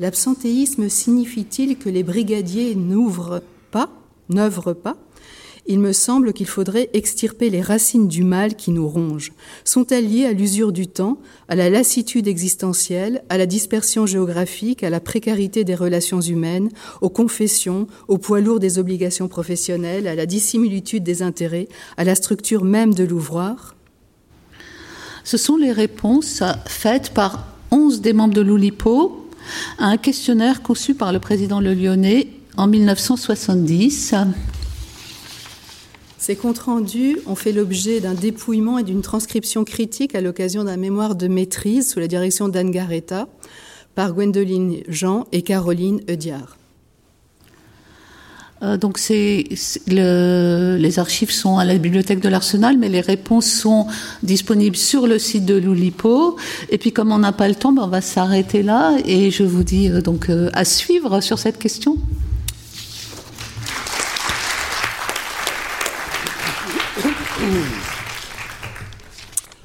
[0.00, 3.90] L'absentéisme signifie-t-il que les brigadiers n'ouvrent pas,
[4.30, 4.96] n'œuvrent pas?
[5.66, 9.32] Il me semble qu'il faudrait extirper les racines du mal qui nous ronge.
[9.62, 14.88] Sont-elles liées à l'usure du temps, à la lassitude existentielle, à la dispersion géographique, à
[14.88, 16.70] la précarité des relations humaines,
[17.02, 22.14] aux confessions, au poids lourd des obligations professionnelles, à la dissimilitude des intérêts, à la
[22.14, 23.76] structure même de l'ouvroir?
[25.24, 29.26] Ce sont les réponses faites par 11 des membres de l'Oulipo
[29.78, 34.14] à un questionnaire conçu par le président Le Lyonnais en 1970.
[36.18, 40.76] Ces comptes rendus ont fait l'objet d'un dépouillement et d'une transcription critique à l'occasion d'un
[40.76, 43.26] mémoire de maîtrise sous la direction d'Anne Garetta
[43.94, 46.59] par Gwendoline Jean et Caroline Eudiard.
[48.62, 53.86] Euh, donc les archives sont à la bibliothèque de l'Arsenal, mais les réponses sont
[54.22, 56.36] disponibles sur le site de l'Oulipo.
[56.68, 59.44] Et puis comme on n'a pas le temps, ben, on va s'arrêter là et je
[59.44, 61.96] vous dis euh, donc euh, à suivre sur cette question.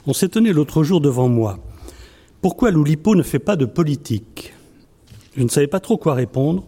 [0.07, 1.59] On s'étonnait l'autre jour devant moi.
[2.41, 4.53] Pourquoi l'Oulipo ne fait pas de politique?
[5.35, 6.63] Je ne savais pas trop quoi répondre.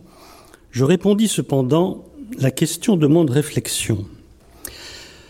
[0.72, 2.04] Je répondis cependant
[2.38, 4.06] la question demande réflexion.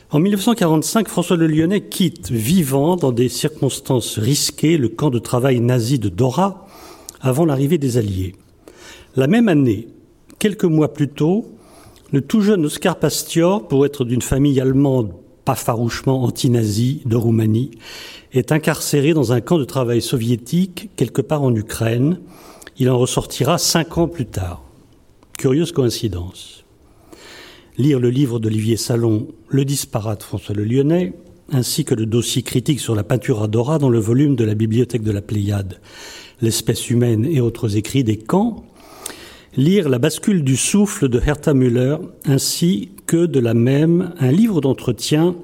[0.10, 5.60] En 1945, François Le Lyonnais quitte, vivant dans des circonstances risquées, le camp de travail
[5.60, 6.66] nazi de Dora
[7.20, 8.36] avant l'arrivée des Alliés.
[9.16, 9.90] La même année,
[10.40, 11.52] quelques mois plus tôt,
[12.12, 15.12] le tout jeune Oscar Pastior, pour être d'une famille allemande
[15.44, 17.72] pas farouchement anti-nazi de Roumanie,
[18.34, 22.20] est incarcéré dans un camp de travail soviétique quelque part en Ukraine.
[22.78, 24.64] Il en ressortira cinq ans plus tard.
[25.38, 26.57] Curieuse coïncidence.
[27.80, 31.14] Lire le livre d'Olivier Salon, Le disparate François Le Lyonnais,
[31.52, 35.04] ainsi que le dossier critique sur la peinture Adora dans le volume de la bibliothèque
[35.04, 35.80] de la Pléiade,
[36.42, 38.66] L'espèce humaine et autres écrits des camps,
[39.56, 44.60] lire La bascule du souffle de Hertha Müller, ainsi que de la même un livre
[44.60, 45.36] d'entretien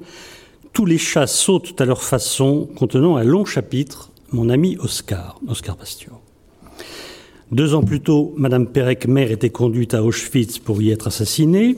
[0.72, 5.76] Tous les chats sautent à leur façon, contenant un long chapitre, mon ami Oscar, Oscar
[5.76, 6.18] Pasteur.
[7.52, 11.76] Deux ans plus tôt, Madame Pérec mère était conduite à Auschwitz pour y être assassinée.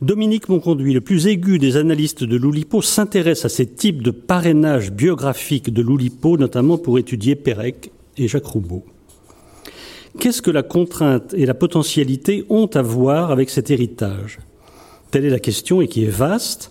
[0.00, 4.92] Dominique Monconduit, le plus aigu des analystes de l'Oulipo, s'intéresse à ces types de parrainage
[4.92, 8.84] biographique de l'Oulipo, notamment pour étudier Pérec et Jacques Roubaud.
[10.20, 14.38] Qu'est-ce que la contrainte et la potentialité ont à voir avec cet héritage?
[15.10, 16.70] Telle est la question et qui est vaste.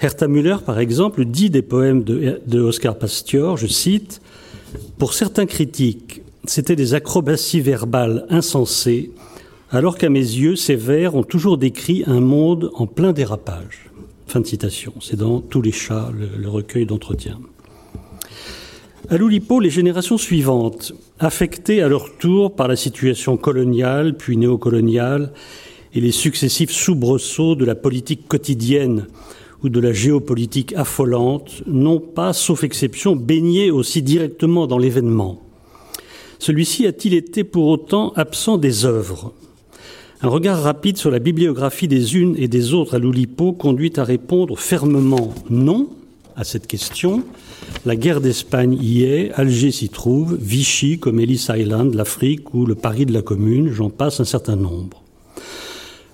[0.00, 4.20] Hertha Müller, par exemple, dit des poèmes de, Oscar Pastior, je cite,
[4.98, 9.12] Pour certains critiques, c'était des acrobaties verbales insensées
[9.70, 13.90] alors qu'à mes yeux, ces vers ont toujours décrit un monde en plein dérapage.
[14.26, 14.94] Fin de citation.
[15.00, 17.38] C'est dans Tous les chats, le, recueil d'entretien.
[19.10, 25.32] À l'Oulipo, les générations suivantes, affectées à leur tour par la situation coloniale puis néocoloniale
[25.94, 29.06] et les successifs soubresauts de la politique quotidienne
[29.62, 35.42] ou de la géopolitique affolante, n'ont pas, sauf exception, baigné aussi directement dans l'événement.
[36.38, 39.32] Celui-ci a-t-il été pour autant absent des œuvres?
[40.20, 44.04] Un regard rapide sur la bibliographie des unes et des autres à l'Oulipo conduit à
[44.04, 45.88] répondre fermement non
[46.34, 47.22] à cette question.
[47.84, 52.74] La guerre d'Espagne y est, Alger s'y trouve, Vichy comme Ellis Island, l'Afrique ou le
[52.74, 55.02] Paris de la Commune, j'en passe un certain nombre.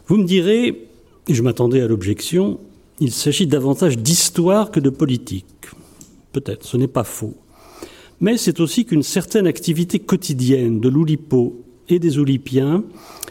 [0.06, 0.86] Vous me direz,
[1.28, 2.60] et je m'attendais à l'objection,
[3.00, 5.46] il s'agit davantage d'histoire que de politique.
[6.32, 7.34] Peut-être, ce n'est pas faux.
[8.20, 12.84] Mais c'est aussi qu'une certaine activité quotidienne de l'Oulipo et des Oulipiens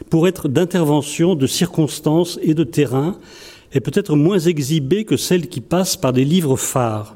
[0.09, 3.17] pour être d'intervention, de circonstances et de terrain,
[3.73, 7.15] est peut-être moins exhibée que celle qui passe par des livres phares.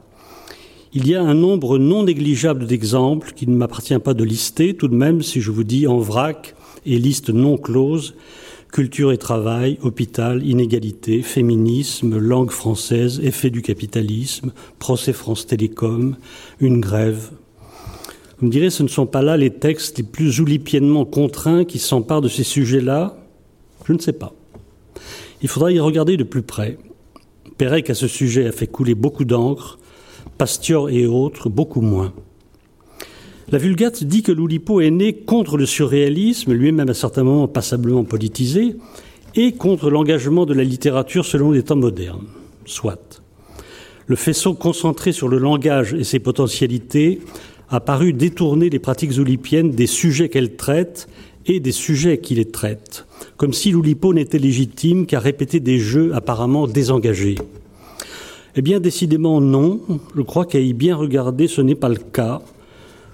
[0.93, 4.87] Il y a un nombre non négligeable d'exemples qu'il ne m'appartient pas de lister, tout
[4.87, 8.15] de même si je vous dis en vrac et liste non close,
[8.71, 16.15] culture et travail, hôpital, inégalité, féminisme, langue française, effet du capitalisme, procès France Télécom,
[16.59, 17.31] une grève,
[18.39, 21.79] vous me direz, ce ne sont pas là les textes les plus oulipiennement contraints qui
[21.79, 23.17] s'emparent de ces sujets-là?
[23.85, 24.33] Je ne sais pas.
[25.41, 26.77] Il faudra y regarder de plus près.
[27.57, 29.79] Pérec, à ce sujet, a fait couler beaucoup d'encre,
[30.37, 32.13] Pastior et autres, beaucoup moins.
[33.49, 38.03] La Vulgate dit que l'Oulipo est né contre le surréalisme, lui-même à certains moments passablement
[38.03, 38.75] politisé,
[39.35, 42.27] et contre l'engagement de la littérature selon les temps modernes.
[42.65, 43.21] Soit.
[44.05, 47.21] Le faisceau concentré sur le langage et ses potentialités
[47.69, 51.07] a paru détourner les pratiques oulipiennes des sujets qu'elles traitent
[51.45, 53.05] et des sujets qui les traitent,
[53.37, 57.35] comme si l'Oulipo n'était légitime qu'à répéter des jeux apparemment désengagés.
[58.55, 59.81] Eh bien, décidément non.
[60.15, 62.41] Je crois qu'à y bien regarder, ce n'est pas le cas.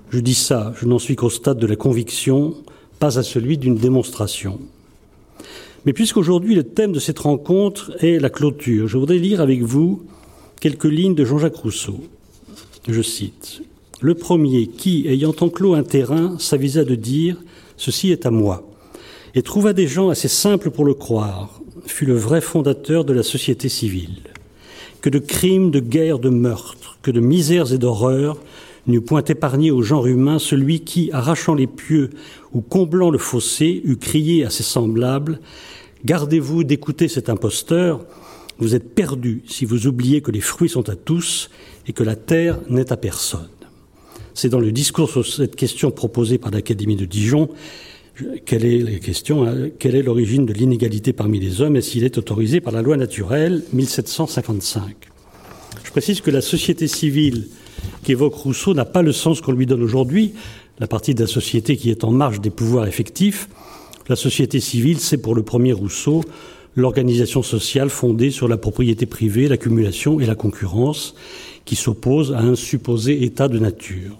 [0.10, 2.56] Je dis ça, je n'en suis qu'au stade de la conviction,
[2.99, 4.60] pas à celui d'une démonstration.
[5.86, 10.04] Mais puisqu'aujourd'hui le thème de cette rencontre est la clôture, je voudrais lire avec vous
[10.62, 11.99] quelques lignes de Jean-Jacques Rousseau.
[12.88, 13.64] Je cite
[14.04, 17.38] le premier qui, ayant enclos un terrain, s'avisa de dire
[17.78, 18.70] Ceci est à moi,
[19.34, 23.24] et trouva des gens assez simples pour le croire, fut le vrai fondateur de la
[23.24, 24.20] société civile.
[24.99, 28.38] Que de crimes, de guerres, de meurtres, que de misères et d'horreurs
[28.88, 32.10] n'eût point épargné au genre humain celui qui, arrachant les pieux
[32.51, 35.39] ou comblant le fossé, eût crié à ses semblables
[36.04, 38.06] Gardez-vous d'écouter cet imposteur,
[38.60, 41.49] vous êtes perdus si vous oubliez que les fruits sont à tous
[41.88, 43.47] et que la terre n'est à personne.
[44.34, 47.50] C'est dans le discours sur cette question proposée par l'Académie de Dijon
[48.46, 52.04] quelle est la question hein, Quelle est l'origine de l'inégalité parmi les hommes et s'il
[52.04, 54.84] est autorisé par la loi naturelle 1755
[55.84, 57.48] Je précise que la société civile
[58.04, 60.34] qu'évoque Rousseau n'a pas le sens qu'on lui donne aujourd'hui,
[60.80, 63.50] la partie de la société qui est en marge des pouvoirs effectifs.
[64.08, 66.22] La société civile, c'est pour le premier Rousseau
[66.76, 71.14] l'organisation sociale fondée sur la propriété privée, l'accumulation et la concurrence,
[71.66, 74.18] qui s'oppose à un supposé état de nature.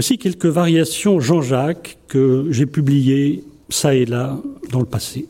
[0.00, 4.38] Voici quelques variations Jean-Jacques que j'ai publiées ça et là
[4.72, 5.28] dans le passé.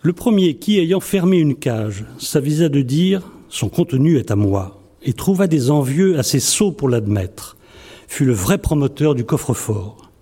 [0.00, 4.80] Le premier qui, ayant fermé une cage, s'avisa de dire Son contenu est à moi,
[5.02, 7.56] et trouva des envieux assez sots pour l'admettre,
[8.06, 10.12] fut le vrai promoteur du coffre-fort.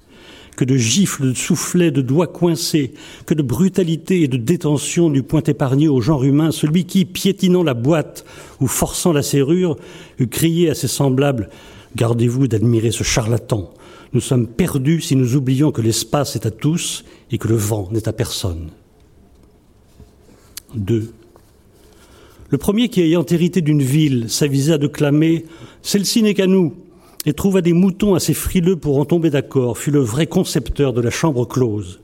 [0.56, 2.94] Que de gifles, de soufflets, de doigts coincés,
[3.26, 7.62] que de brutalité et de détention n'eût point épargné au genre humain celui qui, piétinant
[7.62, 8.24] la boîte
[8.60, 9.76] ou forçant la serrure,
[10.18, 11.50] eût crié à ses semblables
[11.96, 13.72] Gardez-vous d'admirer ce charlatan.
[14.12, 17.88] Nous sommes perdus si nous oublions que l'espace est à tous et que le vent
[17.90, 18.70] n'est à personne.
[20.74, 21.12] 2.
[22.50, 25.44] Le premier qui, ayant hérité d'une ville, s'avisa de clamer
[25.82, 26.74] Celle-ci n'est qu'à nous
[27.26, 31.00] et trouva des moutons assez frileux pour en tomber d'accord, fut le vrai concepteur de
[31.00, 32.00] la chambre close.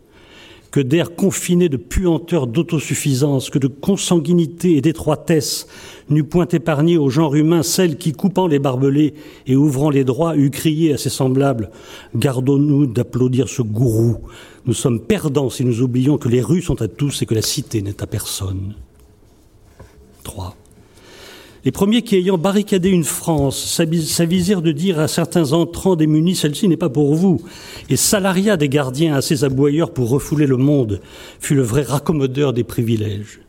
[0.76, 5.68] Que d'air confiné de puanteur d'autosuffisance, que de consanguinité et d'étroitesse
[6.10, 9.14] n'eût point épargné au genre humain celle qui, coupant les barbelés
[9.46, 11.70] et ouvrant les droits, eût crié à ses semblables
[12.14, 14.18] Gardons-nous d'applaudir ce gourou.
[14.66, 17.40] Nous sommes perdants si nous oublions que les rues sont à tous et que la
[17.40, 18.74] cité n'est à personne.
[20.24, 20.54] 3.
[21.66, 26.68] Les premiers qui, ayant barricadé une France, s'avisèrent de dire à certains entrants démunis Celle-ci
[26.68, 27.42] n'est pas pour vous,
[27.90, 31.00] et salaria des gardiens à ces aboyeurs pour refouler le monde,
[31.40, 33.40] fut le vrai raccommodeur des privilèges.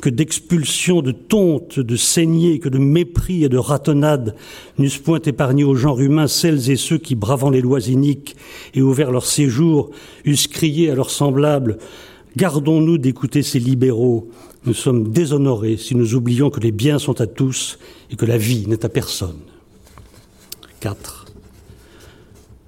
[0.00, 4.36] Que d'expulsions, de tontes, de saignées, que de mépris et de ratonnades
[4.78, 8.36] n'eussent point épargné au genre humain celles et ceux qui, bravant les lois iniques
[8.74, 9.90] et ouverts leur séjour,
[10.24, 11.78] eussent crié à leurs semblables
[12.36, 14.28] Gardons-nous d'écouter ces libéraux,
[14.66, 17.78] nous sommes déshonorés si nous oublions que les biens sont à tous
[18.10, 19.38] et que la vie n'est à personne.
[20.80, 21.26] 4.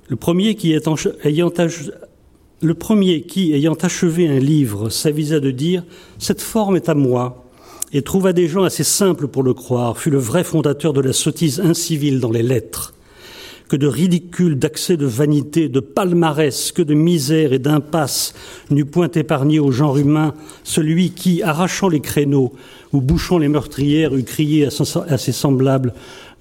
[0.08, 1.52] Le premier qui, ayant,
[2.62, 5.84] le premier qui, ayant achevé un livre, s'avisa de dire
[6.18, 7.44] Cette forme est à moi,
[7.92, 11.12] et trouva des gens assez simples pour le croire, fut le vrai fondateur de la
[11.12, 12.94] sottise incivile dans les lettres
[13.68, 18.34] que de ridicule, d'accès de vanité, de palmarès, que de misère et d'impasse
[18.70, 22.52] n'eût point épargné au genre humain celui qui, arrachant les créneaux
[22.92, 25.92] ou bouchant les meurtrières, eût crié à ses semblables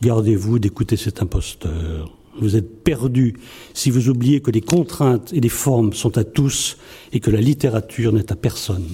[0.02, 2.14] Gardez-vous d'écouter cet imposteur.
[2.40, 3.34] Vous êtes perdus
[3.74, 6.78] si vous oubliez que les contraintes et les formes sont à tous
[7.12, 8.86] et que la littérature n'est à personne.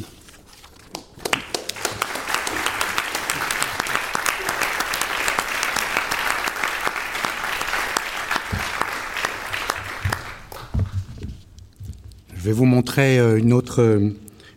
[12.43, 14.09] Vais vous montrer euh, une autre, euh,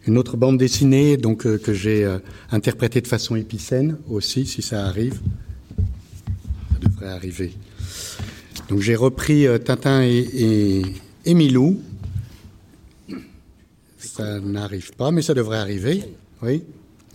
[0.06, 2.18] une autre bande dessinée donc, euh, que j'ai
[2.50, 5.20] interprétée de façon épicène aussi, si ça arrive.
[5.76, 7.52] Ça devrait arriver.
[8.68, 10.82] Donc j'ai repris Tintin et,
[11.24, 11.80] et, Milou.
[13.98, 16.02] Ça n'arrive pas, mais ça devrait arriver.
[16.42, 16.64] Oui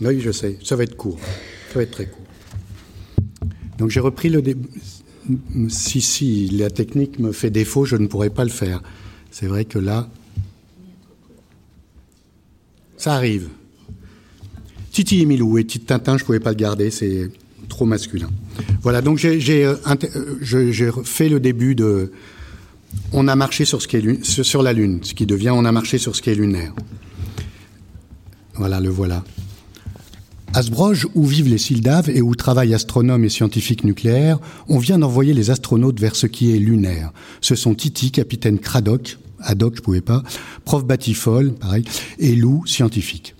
[0.00, 0.58] Oui, je sais.
[0.62, 1.18] Ça va être court.
[1.68, 2.24] Ça va être très court.
[3.76, 4.42] Donc j'ai repris le...
[5.68, 8.82] Si, si, la technique me fait défaut, je ne pourrais pas le faire.
[9.30, 10.08] C'est vrai que là,
[13.02, 13.48] ça arrive.
[14.92, 17.30] Titi et Milou et Titi Tintin, je ne pouvais pas le garder, c'est
[17.68, 18.30] trop masculin.
[18.82, 22.12] Voilà, donc j'ai euh, euh, fait le début de
[23.12, 25.72] On a marché sur, ce qui est, sur la Lune, ce qui devient On a
[25.72, 26.72] marché sur ce qui est lunaire.
[28.54, 29.24] Voilà, le voilà.
[30.54, 34.38] À Sbroge, où vivent les Sildaves et où travaillent astronomes et scientifiques nucléaires,
[34.68, 37.10] on vient d'envoyer les astronautes vers ce qui est lunaire.
[37.40, 38.58] Ce sont Titi, capitaine
[39.42, 40.22] Cradoc, Haddock, je pouvais pas,
[40.64, 41.84] prof Batifol, pareil,
[42.18, 43.34] et Lou, scientifique.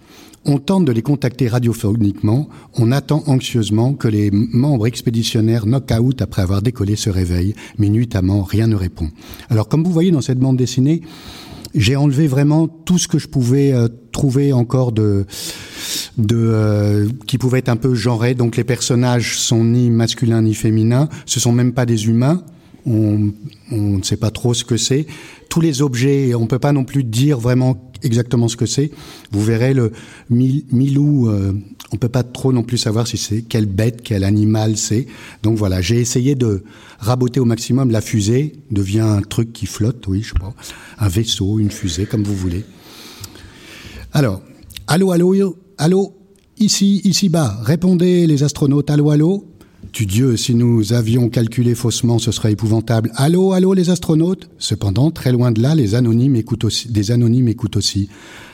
[0.44, 6.42] On tente de les contacter radiophoniquement, on attend anxieusement que les membres expéditionnaires knock-out après
[6.42, 9.08] avoir décollé se réveillent, mais nuitamment rien ne répond.
[9.50, 11.02] Alors comme vous voyez dans cette bande dessinée,
[11.74, 15.26] j'ai enlevé vraiment tout ce que je pouvais euh, trouver encore de,
[16.18, 18.34] de euh, qui pouvait être un peu genré.
[18.34, 22.44] Donc les personnages sont ni masculins ni féminins, ce sont même pas des humains.
[22.84, 23.32] On,
[23.70, 25.06] ne sait pas trop ce que c'est
[25.52, 28.90] tous les objets, on peut pas non plus dire vraiment exactement ce que c'est.
[29.32, 29.92] Vous verrez le
[30.30, 31.52] milou, euh,
[31.92, 35.06] on peut pas trop non plus savoir si c'est quelle bête, quel animal c'est.
[35.42, 36.64] Donc voilà, j'ai essayé de
[36.98, 37.90] raboter au maximum.
[37.90, 40.54] La fusée devient un truc qui flotte, oui, je sais pas,
[40.98, 42.64] un vaisseau, une fusée, comme vous voulez.
[44.12, 44.40] Alors,
[44.86, 46.14] allô, allô, allô,
[46.58, 49.51] ici, ici bas, répondez les astronautes, allô, allô?
[49.92, 53.12] Tu Dieu, si nous avions calculé faussement, ce serait épouvantable.
[53.14, 54.48] Allô, allô, les astronautes?
[54.58, 58.08] Cependant, très loin de là, les anonymes écoutent aussi, des anonymes écoutent aussi.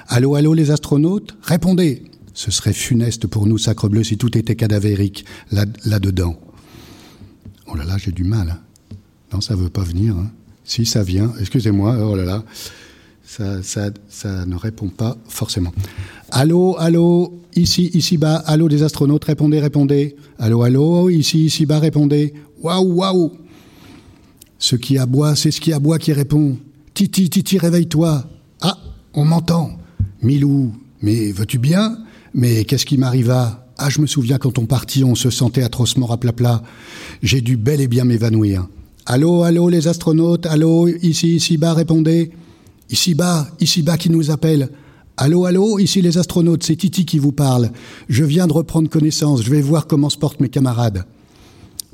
[0.08, 1.36] Allô, allô, les astronautes?
[1.42, 2.02] Répondez
[2.34, 6.34] Ce serait funeste pour nous, sacrebleu, si tout était cadavérique là, là-dedans.
[7.68, 8.50] oh là là, j'ai du mal.
[8.50, 8.96] Hein.
[9.32, 10.16] Non, ça veut pas venir.
[10.16, 10.32] Hein.
[10.64, 11.32] Si, ça vient.
[11.38, 12.44] Excusez-moi, oh là là.
[13.22, 15.72] Ça, ça, ça ne répond pas forcément.
[16.32, 20.16] Allô, allô, ici, ici bas, allô des astronautes, répondez, répondez.
[20.38, 22.34] Allô, allô, ici, ici bas, répondez.
[22.62, 23.32] Waouh, waouh.
[24.58, 26.56] Ce qui aboie, c'est ce qui aboie qui répond.
[26.94, 28.24] Titi, Titi, réveille-toi.
[28.60, 28.76] Ah,
[29.14, 29.70] on m'entend.
[30.22, 31.98] Milou, mais veux-tu bien?
[32.34, 33.66] Mais qu'est-ce qui m'arriva?
[33.78, 36.62] Ah, je me souviens quand on partit, on se sentait atrocement plat.
[37.22, 38.66] J'ai dû bel et bien m'évanouir.
[39.06, 42.32] Allô, allô, les astronautes, allô, ici, ici bas, répondez.
[42.90, 44.70] Ici bas, ici bas qui nous appelle.
[45.20, 47.72] Allô, allô, ici les astronautes, c'est Titi qui vous parle.
[48.08, 51.06] Je viens de reprendre connaissance, je vais voir comment se portent mes camarades.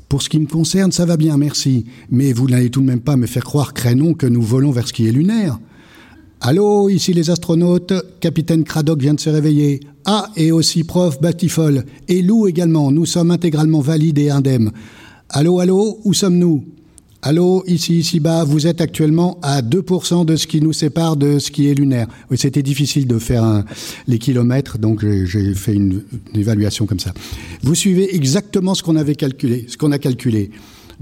[0.07, 1.85] Pour ce qui me concerne, ça va bien, merci.
[2.11, 4.87] Mais vous n'allez tout de même pas me faire croire, crénon, que nous volons vers
[4.87, 5.57] ce qui est lunaire.
[6.39, 7.93] Allô, ici les astronautes.
[8.19, 9.79] Capitaine Cradock vient de se réveiller.
[10.05, 11.83] Ah, et aussi prof Batifol.
[12.07, 12.91] Et Lou également.
[12.91, 14.71] Nous sommes intégralement valides et indemnes.
[15.29, 16.63] Allô, allô, où sommes-nous?
[17.27, 21.39] Allô, ici, ici bas, vous êtes actuellement à 2% de ce qui nous sépare de
[21.39, 22.05] ce qui est lunaire.
[22.29, 23.65] Oui, c'était difficile de faire un,
[24.05, 26.03] les kilomètres, donc j'ai fait une,
[26.35, 27.15] une, évaluation comme ça.
[27.63, 30.51] Vous suivez exactement ce qu'on avait calculé, ce qu'on a calculé.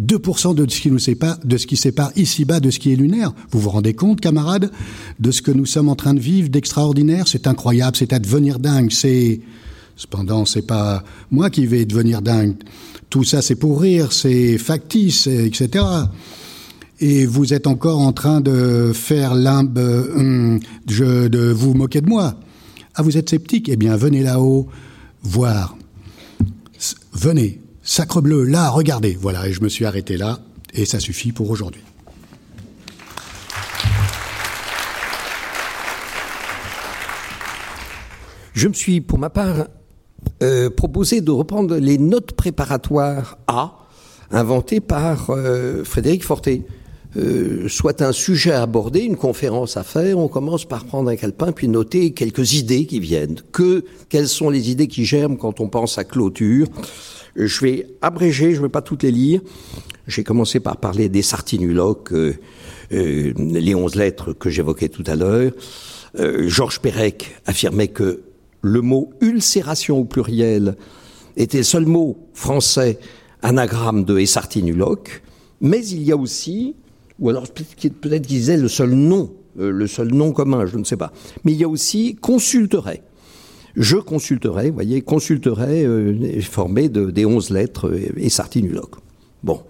[0.02, 2.96] 2% de ce qui nous sépare, de ce qui sépare ici-bas de ce qui est
[2.96, 3.34] lunaire.
[3.52, 4.72] Vous vous rendez compte, camarades,
[5.20, 7.28] de ce que nous sommes en train de vivre d'extraordinaire?
[7.28, 8.94] C'est incroyable, c'est à devenir dingue.
[8.94, 9.42] C'est
[9.98, 12.56] cependant, c'est pas moi qui vais devenir dingue.
[13.14, 15.86] Tout ça, c'est pour rire, c'est factice, etc.
[17.00, 22.34] Et vous êtes encore en train de faire limbe, hum, de vous moquer de moi.
[22.96, 24.68] Ah, vous êtes sceptique Eh bien, venez là-haut
[25.22, 25.78] voir.
[27.12, 29.16] Venez, Sacre bleu, là, regardez.
[29.22, 30.40] Voilà, et je me suis arrêté là,
[30.74, 31.84] et ça suffit pour aujourd'hui.
[38.56, 39.68] Je me suis, pour ma part,
[40.42, 43.78] euh, proposé de reprendre les notes préparatoires A,
[44.32, 46.64] inventées par euh, Frédéric Forté.
[47.16, 51.16] Euh, soit un sujet à aborder, une conférence à faire, on commence par prendre un
[51.16, 53.36] calepin puis noter quelques idées qui viennent.
[53.52, 56.68] Que quelles sont les idées qui germent quand on pense à clôture?
[57.36, 59.42] Je vais abréger, je ne vais pas toutes les lire.
[60.08, 62.36] J'ai commencé par parler des sartinuloques, euh,
[62.92, 65.52] euh, les onze lettres que j'évoquais tout à l'heure.
[66.20, 68.22] Euh, Georges Perec affirmait que
[68.64, 70.76] le mot ulcération au pluriel
[71.38, 72.98] était le seul mot français
[73.44, 75.22] anagramme de Essartinuloque,
[75.62, 76.76] mais il y a aussi,
[77.20, 77.92] ou alors peut-être qu'il
[78.22, 81.64] disait le seul nom, le seul nom commun, je ne sais pas, mais il y
[81.64, 83.04] a aussi consulterait
[83.76, 88.96] je consulterai, vous voyez, consulterai euh, formé de, des onze lettres euh, et sartinuloque.
[89.44, 89.62] Bon.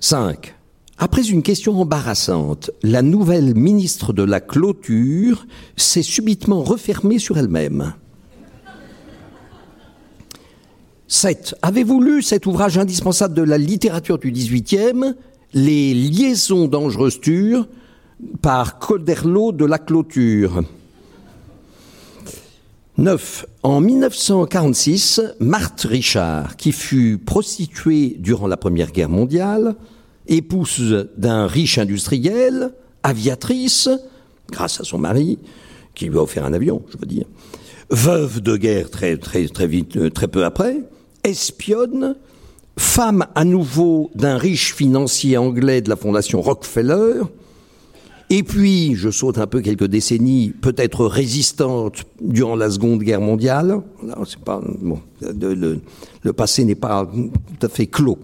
[0.00, 0.54] 5.
[0.98, 7.94] Après une question embarrassante, la nouvelle ministre de la clôture s'est subitement refermée sur elle-même.
[11.08, 11.56] 7.
[11.62, 15.14] Avez-vous lu cet ouvrage indispensable de la littérature du XVIIIe,
[15.52, 17.20] Les liaisons dangereuses
[18.40, 20.62] par Colderlo de la clôture?
[22.96, 23.46] 9.
[23.64, 29.74] En 1946, Marthe Richard, qui fut prostituée durant la Première Guerre mondiale,
[30.26, 32.72] épouse d'un riche industriel,
[33.02, 33.88] aviatrice,
[34.50, 35.38] grâce à son mari,
[35.94, 37.26] qui lui a offert un avion, je veux dire,
[37.90, 40.80] veuve de guerre très, très, très vite, euh, très peu après,
[41.22, 42.16] espionne,
[42.76, 47.22] femme à nouveau d'un riche financier anglais de la fondation Rockefeller,
[48.30, 53.80] et puis, je saute un peu quelques décennies, peut-être résistantes durant la Seconde Guerre mondiale.
[54.44, 58.18] Pas, bon, le, passé n'est pas tout à fait clos.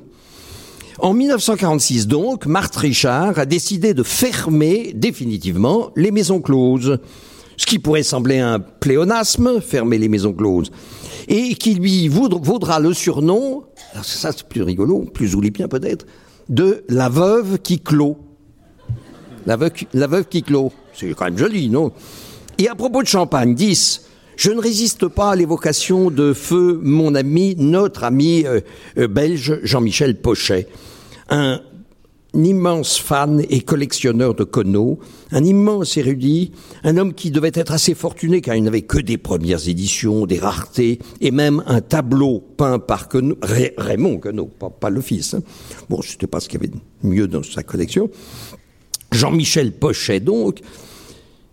[1.03, 6.99] En 1946, donc, Marthe Richard a décidé de fermer définitivement les maisons closes.
[7.57, 10.71] Ce qui pourrait sembler un pléonasme, fermer les maisons closes,
[11.27, 13.65] et qui lui vaudra le surnom,
[14.03, 16.05] ça c'est plus rigolo, plus oulipien peut-être,
[16.51, 18.19] de la veuve qui clôt.
[19.47, 20.71] La veuve, qui clôt.
[20.93, 21.93] C'est quand même joli, non?
[22.59, 24.03] Et à propos de champagne, 10.
[24.37, 28.61] Je ne résiste pas à l'évocation de feu mon ami, notre ami euh,
[28.97, 30.67] euh, belge Jean-Michel Pochet,
[31.31, 31.61] un
[32.35, 34.99] immense fan et collectionneur de connos,
[35.33, 36.53] un immense érudit,
[36.85, 40.39] un homme qui devait être assez fortuné car il n'avait que des premières éditions, des
[40.39, 43.09] raretés, et même un tableau peint par
[43.77, 45.35] Raymond Queneau, pas, le fils.
[45.35, 45.43] Hein.
[45.89, 48.11] Bon, c'était pas ce qu'il y avait de mieux dans sa collection.
[49.13, 50.61] Jean-Michel Pochet donc,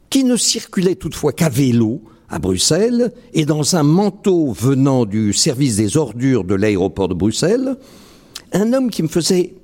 [0.09, 5.77] qui ne circulait toutefois qu'à vélo à Bruxelles et dans un manteau venant du service
[5.77, 7.77] des ordures de l'aéroport de Bruxelles,
[8.53, 9.55] un homme qui me faisait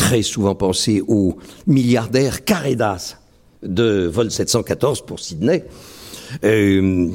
[0.00, 1.36] très souvent penser au
[1.66, 3.18] milliardaire Caredas
[3.62, 5.62] de vol 714 pour Sydney,
[6.42, 7.10] euh,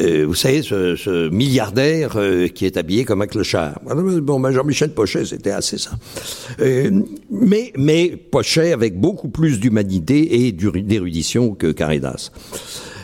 [0.00, 3.80] euh, vous savez, ce, milliardaire euh, qui est habillé comme un clochard.
[3.84, 5.92] Bon, ben Jean-Michel Pochet, c'était assez ça.
[7.30, 12.32] mais, mais Pochet avec beaucoup plus d'humanité et d'érudition que Caridas.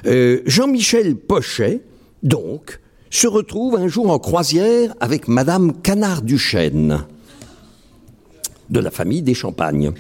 [0.05, 1.81] Jean-Michel Pochet,
[2.25, 7.07] donc, se retrouve un jour en croisière avec Madame Canard-Duchesne,
[8.73, 9.93] de la famille des Champagnes.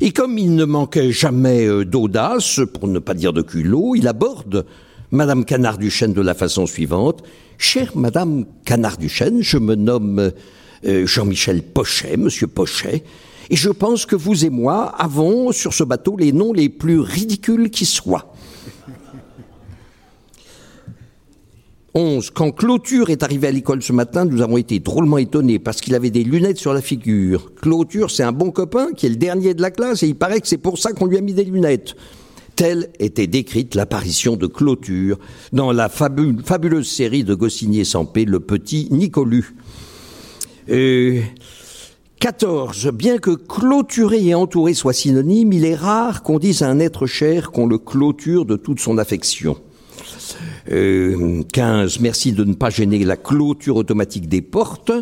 [0.00, 4.06] Et comme il ne manquait jamais euh, d'audace, pour ne pas dire de culot, il
[4.06, 4.66] aborde
[5.10, 7.22] Madame Canard-Duchesne de la façon suivante.
[7.58, 10.32] Chère Madame Canard-Duchesne, je me nomme
[10.84, 13.04] euh, Jean-Michel Pochet, Monsieur Pochet,
[13.50, 17.00] et je pense que vous et moi avons sur ce bateau les noms les plus
[17.00, 18.33] ridicules qui soient.
[21.94, 22.30] 11.
[22.30, 25.94] Quand Clôture est arrivé à l'école ce matin, nous avons été drôlement étonnés parce qu'il
[25.94, 27.54] avait des lunettes sur la figure.
[27.54, 30.40] Clôture, c'est un bon copain qui est le dernier de la classe et il paraît
[30.40, 31.94] que c'est pour ça qu'on lui a mis des lunettes.
[32.56, 35.18] Telle était décrite l'apparition de Clôture
[35.52, 39.54] dans la fabuleuse série de Goscinny Sampé, Le Petit Nicolu.
[40.70, 41.20] Euh,
[42.18, 42.90] 14.
[42.92, 47.06] Bien que clôturé et entouré soit synonyme, il est rare qu'on dise à un être
[47.06, 49.56] cher qu'on le clôture de toute son affection.
[50.70, 52.00] Euh, 15.
[52.00, 54.92] Merci de ne pas gêner la clôture automatique des portes.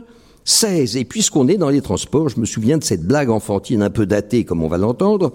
[0.45, 0.97] 16.
[0.97, 4.07] Et puisqu'on est dans les transports, je me souviens de cette blague enfantine un peu
[4.07, 5.33] datée, comme on va l'entendre.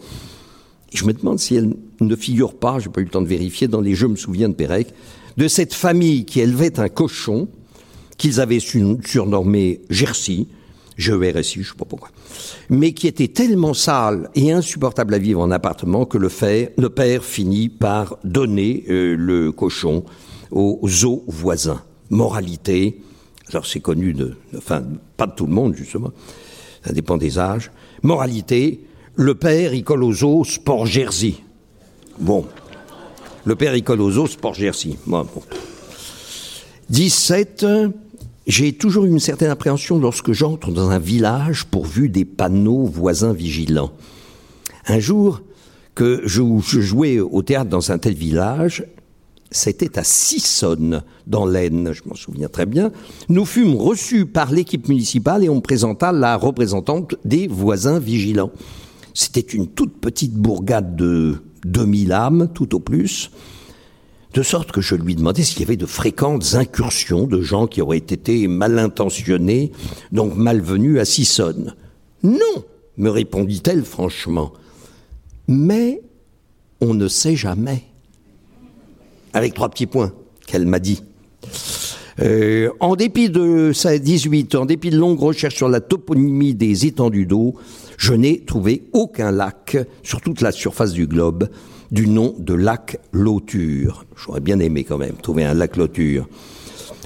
[0.94, 3.68] Je me demande si elle ne figure pas, j'ai pas eu le temps de vérifier,
[3.68, 4.88] dans les Je me souviens de Pérec,
[5.38, 7.48] de cette famille qui élevait un cochon
[8.18, 10.48] qu'ils avaient surnommé Jersey,
[10.98, 12.10] G-E-R-S-I, je sais pas pourquoi,
[12.70, 17.70] mais qui était tellement sale et insupportable à vivre en appartement que le, père finit
[17.70, 20.04] par donner euh, le cochon
[20.52, 21.82] aux zoo voisins.
[22.10, 23.02] Moralité,
[23.52, 24.84] alors c'est connu de, enfin,
[25.18, 26.12] pas de tout le monde justement,
[26.86, 27.72] ça dépend des âges.
[28.02, 28.86] Moralité,
[29.16, 31.36] le père, il colle aux os sport jersey.
[32.20, 32.46] Bon.
[33.46, 34.96] Le père, il colle aux os sport jersey.
[35.06, 35.42] Bon, bon.
[36.90, 37.66] 17.
[38.48, 43.34] J'ai toujours eu une certaine appréhension lorsque j'entre dans un village pourvu des panneaux voisins
[43.34, 43.92] vigilants.
[44.88, 45.42] Un jour
[45.96, 46.42] que je,
[46.80, 48.86] jouais au théâtre dans un tel village,
[49.52, 52.92] c'était à Sissonne, dans l'Aisne, je m'en souviens très bien.
[53.28, 58.52] Nous fûmes reçus par l'équipe municipale et on présenta la représentante des voisins vigilants.
[59.14, 63.30] C'était une toute petite bourgade de 2000 âmes, tout au plus
[64.38, 67.82] de sorte que je lui demandais s'il y avait de fréquentes incursions de gens qui
[67.82, 69.72] auraient été mal intentionnés,
[70.12, 71.74] donc malvenus à Sissonne.
[72.22, 72.64] Non,
[72.98, 74.54] me répondit-elle franchement.
[75.48, 76.04] Mais
[76.82, 77.82] on ne sait jamais.
[79.34, 80.14] Avec trois petits points
[80.46, 81.02] qu'elle m'a dit.
[82.20, 86.86] Euh, en dépit de sa 18, en dépit de longues recherches sur la toponymie des
[86.86, 87.56] étendues d'eau,
[87.98, 91.50] je n'ai trouvé aucun lac sur toute la surface du globe
[91.92, 94.06] du nom de lac Lauture.
[94.16, 96.28] J'aurais bien aimé quand même trouver un lac Lauture.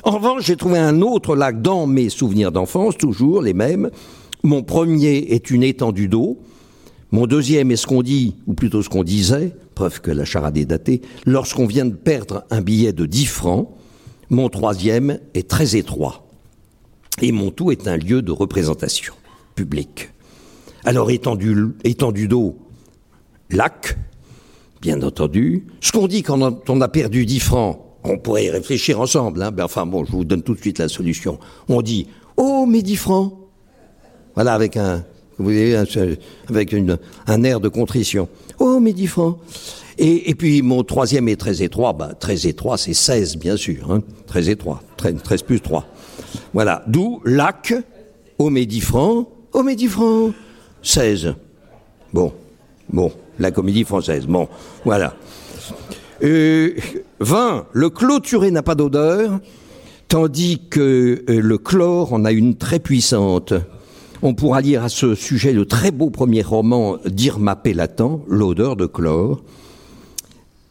[0.04, 3.92] En revanche, j'ai trouvé un autre lac dans mes souvenirs d'enfance, toujours les mêmes.
[4.44, 6.40] Mon premier est une étendue d'eau.
[7.12, 10.58] Mon deuxième est ce qu'on dit, ou plutôt ce qu'on disait, preuve que la charade
[10.58, 13.70] est datée, lorsqu'on vient de perdre un billet de 10 francs.
[14.30, 16.26] Mon troisième est très étroit.
[17.22, 19.14] Et mon tout est un lieu de représentation
[19.56, 20.10] publique.
[20.86, 22.58] Alors étendue d'eau,
[23.52, 23.98] lac,
[24.82, 25.68] bien entendu.
[25.80, 29.42] Ce qu'on dit quand on a perdu 10 francs, on pourrait y réfléchir ensemble.
[29.44, 29.52] Hein.
[29.52, 31.40] Ben, enfin bon, je vous donne tout de suite la solution.
[31.70, 32.08] On dit
[32.38, 33.34] Oh, mes 10 francs
[34.36, 35.04] Voilà, avec un,
[35.38, 35.76] vous voyez,
[36.50, 36.76] avec
[37.28, 38.28] un air de contrition.
[38.60, 39.38] Oh, mes 10 francs
[40.04, 41.94] et, puis mon troisième est très étroit.
[41.94, 43.92] Ben, très étroit, c'est 16, bien sûr.
[43.92, 44.02] Hein.
[44.26, 44.82] Très étroit.
[44.98, 45.86] 13 plus 3.
[46.54, 46.84] Voilà.
[46.88, 47.76] D'où lac,
[48.40, 49.28] oh, mes 10 francs.
[49.54, 50.34] Oh, mes 10 francs.
[50.82, 51.36] 16.
[52.14, 52.34] Bon.
[52.92, 53.12] Bon
[53.42, 54.26] la comédie française.
[54.28, 54.48] Bon,
[54.86, 55.16] voilà.
[56.24, 56.76] Euh,
[57.20, 57.66] 20.
[57.74, 59.40] Le clôturé n'a pas d'odeur,
[60.08, 63.54] tandis que euh, le chlore en a une très puissante.
[64.22, 68.86] On pourra lire à ce sujet le très beau premier roman d'Irma Pélatan, L'odeur de
[68.86, 69.42] chlore,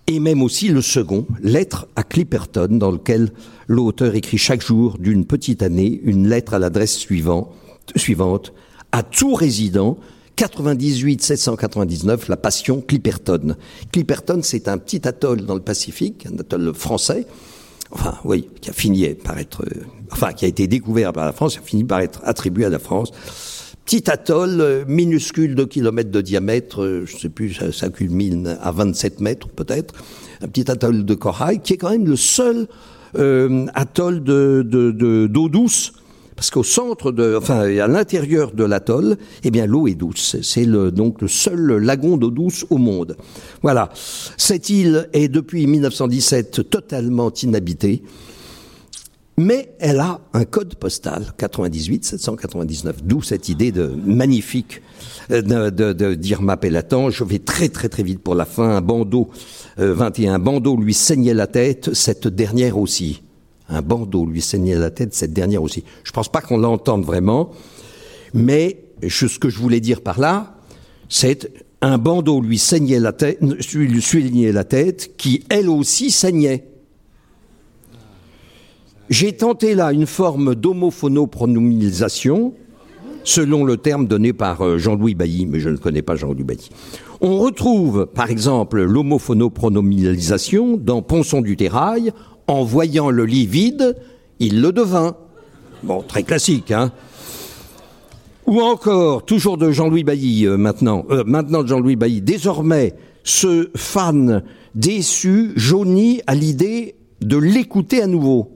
[0.06, 3.30] et même aussi le second, Lettre à Clipperton, dans lequel
[3.66, 7.52] l'auteur écrit chaque jour d'une petite année une lettre à l'adresse suivante,
[7.96, 8.52] suivante
[8.92, 9.98] à tout résident
[10.40, 13.56] 98 799, la passion Clipperton.
[13.92, 17.26] Clipperton, c'est un petit atoll dans le Pacifique, un atoll français,
[17.90, 21.32] enfin oui, qui a fini par être, euh, enfin qui a été découvert par la
[21.32, 23.12] France, qui a fini par être attribué à la France.
[23.84, 28.70] Petit atoll euh, minuscule de kilomètres de diamètre, euh, je sais plus, ça, culmine à
[28.70, 29.92] 27 mètres peut-être,
[30.40, 32.66] un petit atoll de corail qui est quand même le seul
[33.12, 35.92] atoll de d'eau de, douce
[36.40, 40.36] parce qu'au centre de, enfin, à l'intérieur de l'atoll, eh bien, l'eau est douce.
[40.40, 43.18] C'est le, donc le seul lagon d'eau douce au monde.
[43.60, 43.90] Voilà.
[44.38, 48.02] Cette île est depuis 1917 totalement inhabitée.
[49.36, 54.80] Mais elle a un code postal, 98 799, d'où cette idée de magnifique
[55.30, 57.10] euh, de, de, d'Irma Pélatan.
[57.10, 58.76] Je vais très très très vite pour la fin.
[58.76, 59.28] Un bandeau,
[59.76, 63.20] 21 euh, bandeau lui saignait la tête, cette dernière aussi
[63.70, 65.84] un bandeau lui saignait la tête, cette dernière aussi.
[66.04, 67.50] Je ne pense pas qu'on l'entende vraiment,
[68.34, 70.56] mais ce que je voulais dire par là,
[71.08, 71.50] c'est
[71.80, 73.40] un bandeau lui saignait la tête,
[73.72, 76.66] lui la tête, qui elle aussi saignait.
[79.08, 82.54] J'ai tenté là une forme d'homophonopronominalisation,
[83.24, 86.70] selon le terme donné par euh, Jean-Louis Bailly, mais je ne connais pas Jean-Louis Bailly.
[87.20, 92.12] On retrouve, par exemple, l'homophonopronominalisation dans Ponson du Terrail,
[92.50, 93.96] En voyant le lit vide,
[94.40, 95.14] il le devint.
[95.84, 96.90] Bon, très classique, hein
[98.48, 103.70] Ou encore, toujours de Jean-Louis Bailly euh, maintenant, euh, maintenant de Jean-Louis Bailly, désormais, ce
[103.76, 104.42] fan
[104.74, 108.50] déçu jaunit à l'idée de l'écouter à nouveau.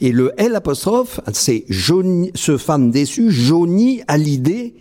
[0.00, 4.76] Et le L apostrophe, c'est ce fan déçu jaunit à l'idée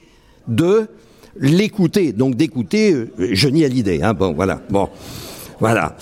[0.47, 0.85] de
[1.35, 2.13] l'écouter.
[2.13, 4.01] Donc d'écouter, euh, à l'idée.
[4.03, 4.61] Hein, bon, voilà.
[4.69, 4.87] Bon,
[5.61, 5.95] voilà.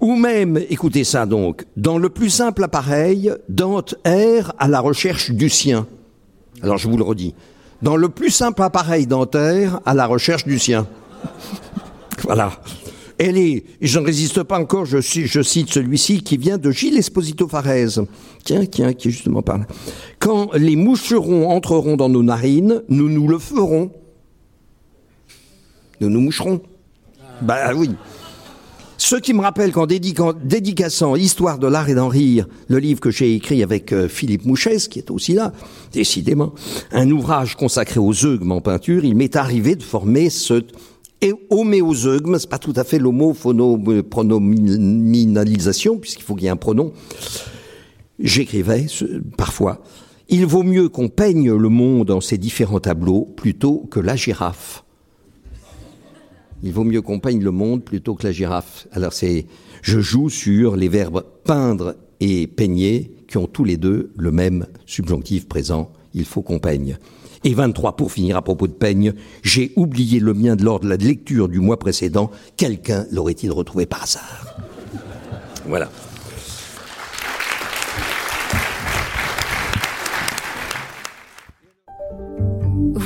[0.00, 5.32] Ou même, écoutez ça donc, dans le plus simple appareil, Dante erre à la recherche
[5.32, 5.86] du sien.
[6.62, 7.34] Alors je vous le redis.
[7.82, 10.86] Dans le plus simple appareil dentaire, à la recherche du sien.
[12.22, 12.52] voilà.
[13.18, 16.96] Elle est, je ne résiste pas encore, je, je cite celui-ci qui vient de Gilles
[16.96, 17.98] Esposito Farès.
[18.44, 19.66] Tiens, tiens, qui justement parle.
[20.20, 23.90] Quand les moucherons entreront dans nos narines, nous nous le ferons.
[26.00, 26.62] Nous nous moucherons.
[27.42, 27.90] Bah oui.
[29.02, 33.10] Ce qui me rappelle qu'en dédicaçant Histoire de l'art et d'en rire, le livre que
[33.10, 35.54] j'ai écrit avec euh, Philippe Mouchès, qui est aussi là,
[35.90, 36.52] décidément,
[36.92, 40.62] un ouvrage consacré aux zeugmes en peinture, il m'est arrivé de former ce
[41.48, 46.92] homéozeugme, c'est pas tout à fait l'homopronominalisation, puisqu'il faut qu'il y ait un pronom.
[48.18, 48.84] J'écrivais
[49.38, 49.82] parfois,
[50.28, 54.84] il vaut mieux qu'on peigne le monde en ses différents tableaux plutôt que la girafe
[56.62, 58.86] il vaut mieux qu'on peigne le monde plutôt que la girafe.
[58.92, 59.46] Alors c'est,
[59.82, 64.66] je joue sur les verbes peindre et peigner qui ont tous les deux le même
[64.86, 65.92] subjonctif présent.
[66.12, 66.98] Il faut qu'on peigne.
[67.44, 70.90] Et 23, pour finir à propos de peigne, j'ai oublié le mien de l'ordre de
[70.90, 72.30] la lecture du mois précédent.
[72.56, 74.56] Quelqu'un l'aurait-il retrouvé par hasard?
[75.66, 75.90] Voilà.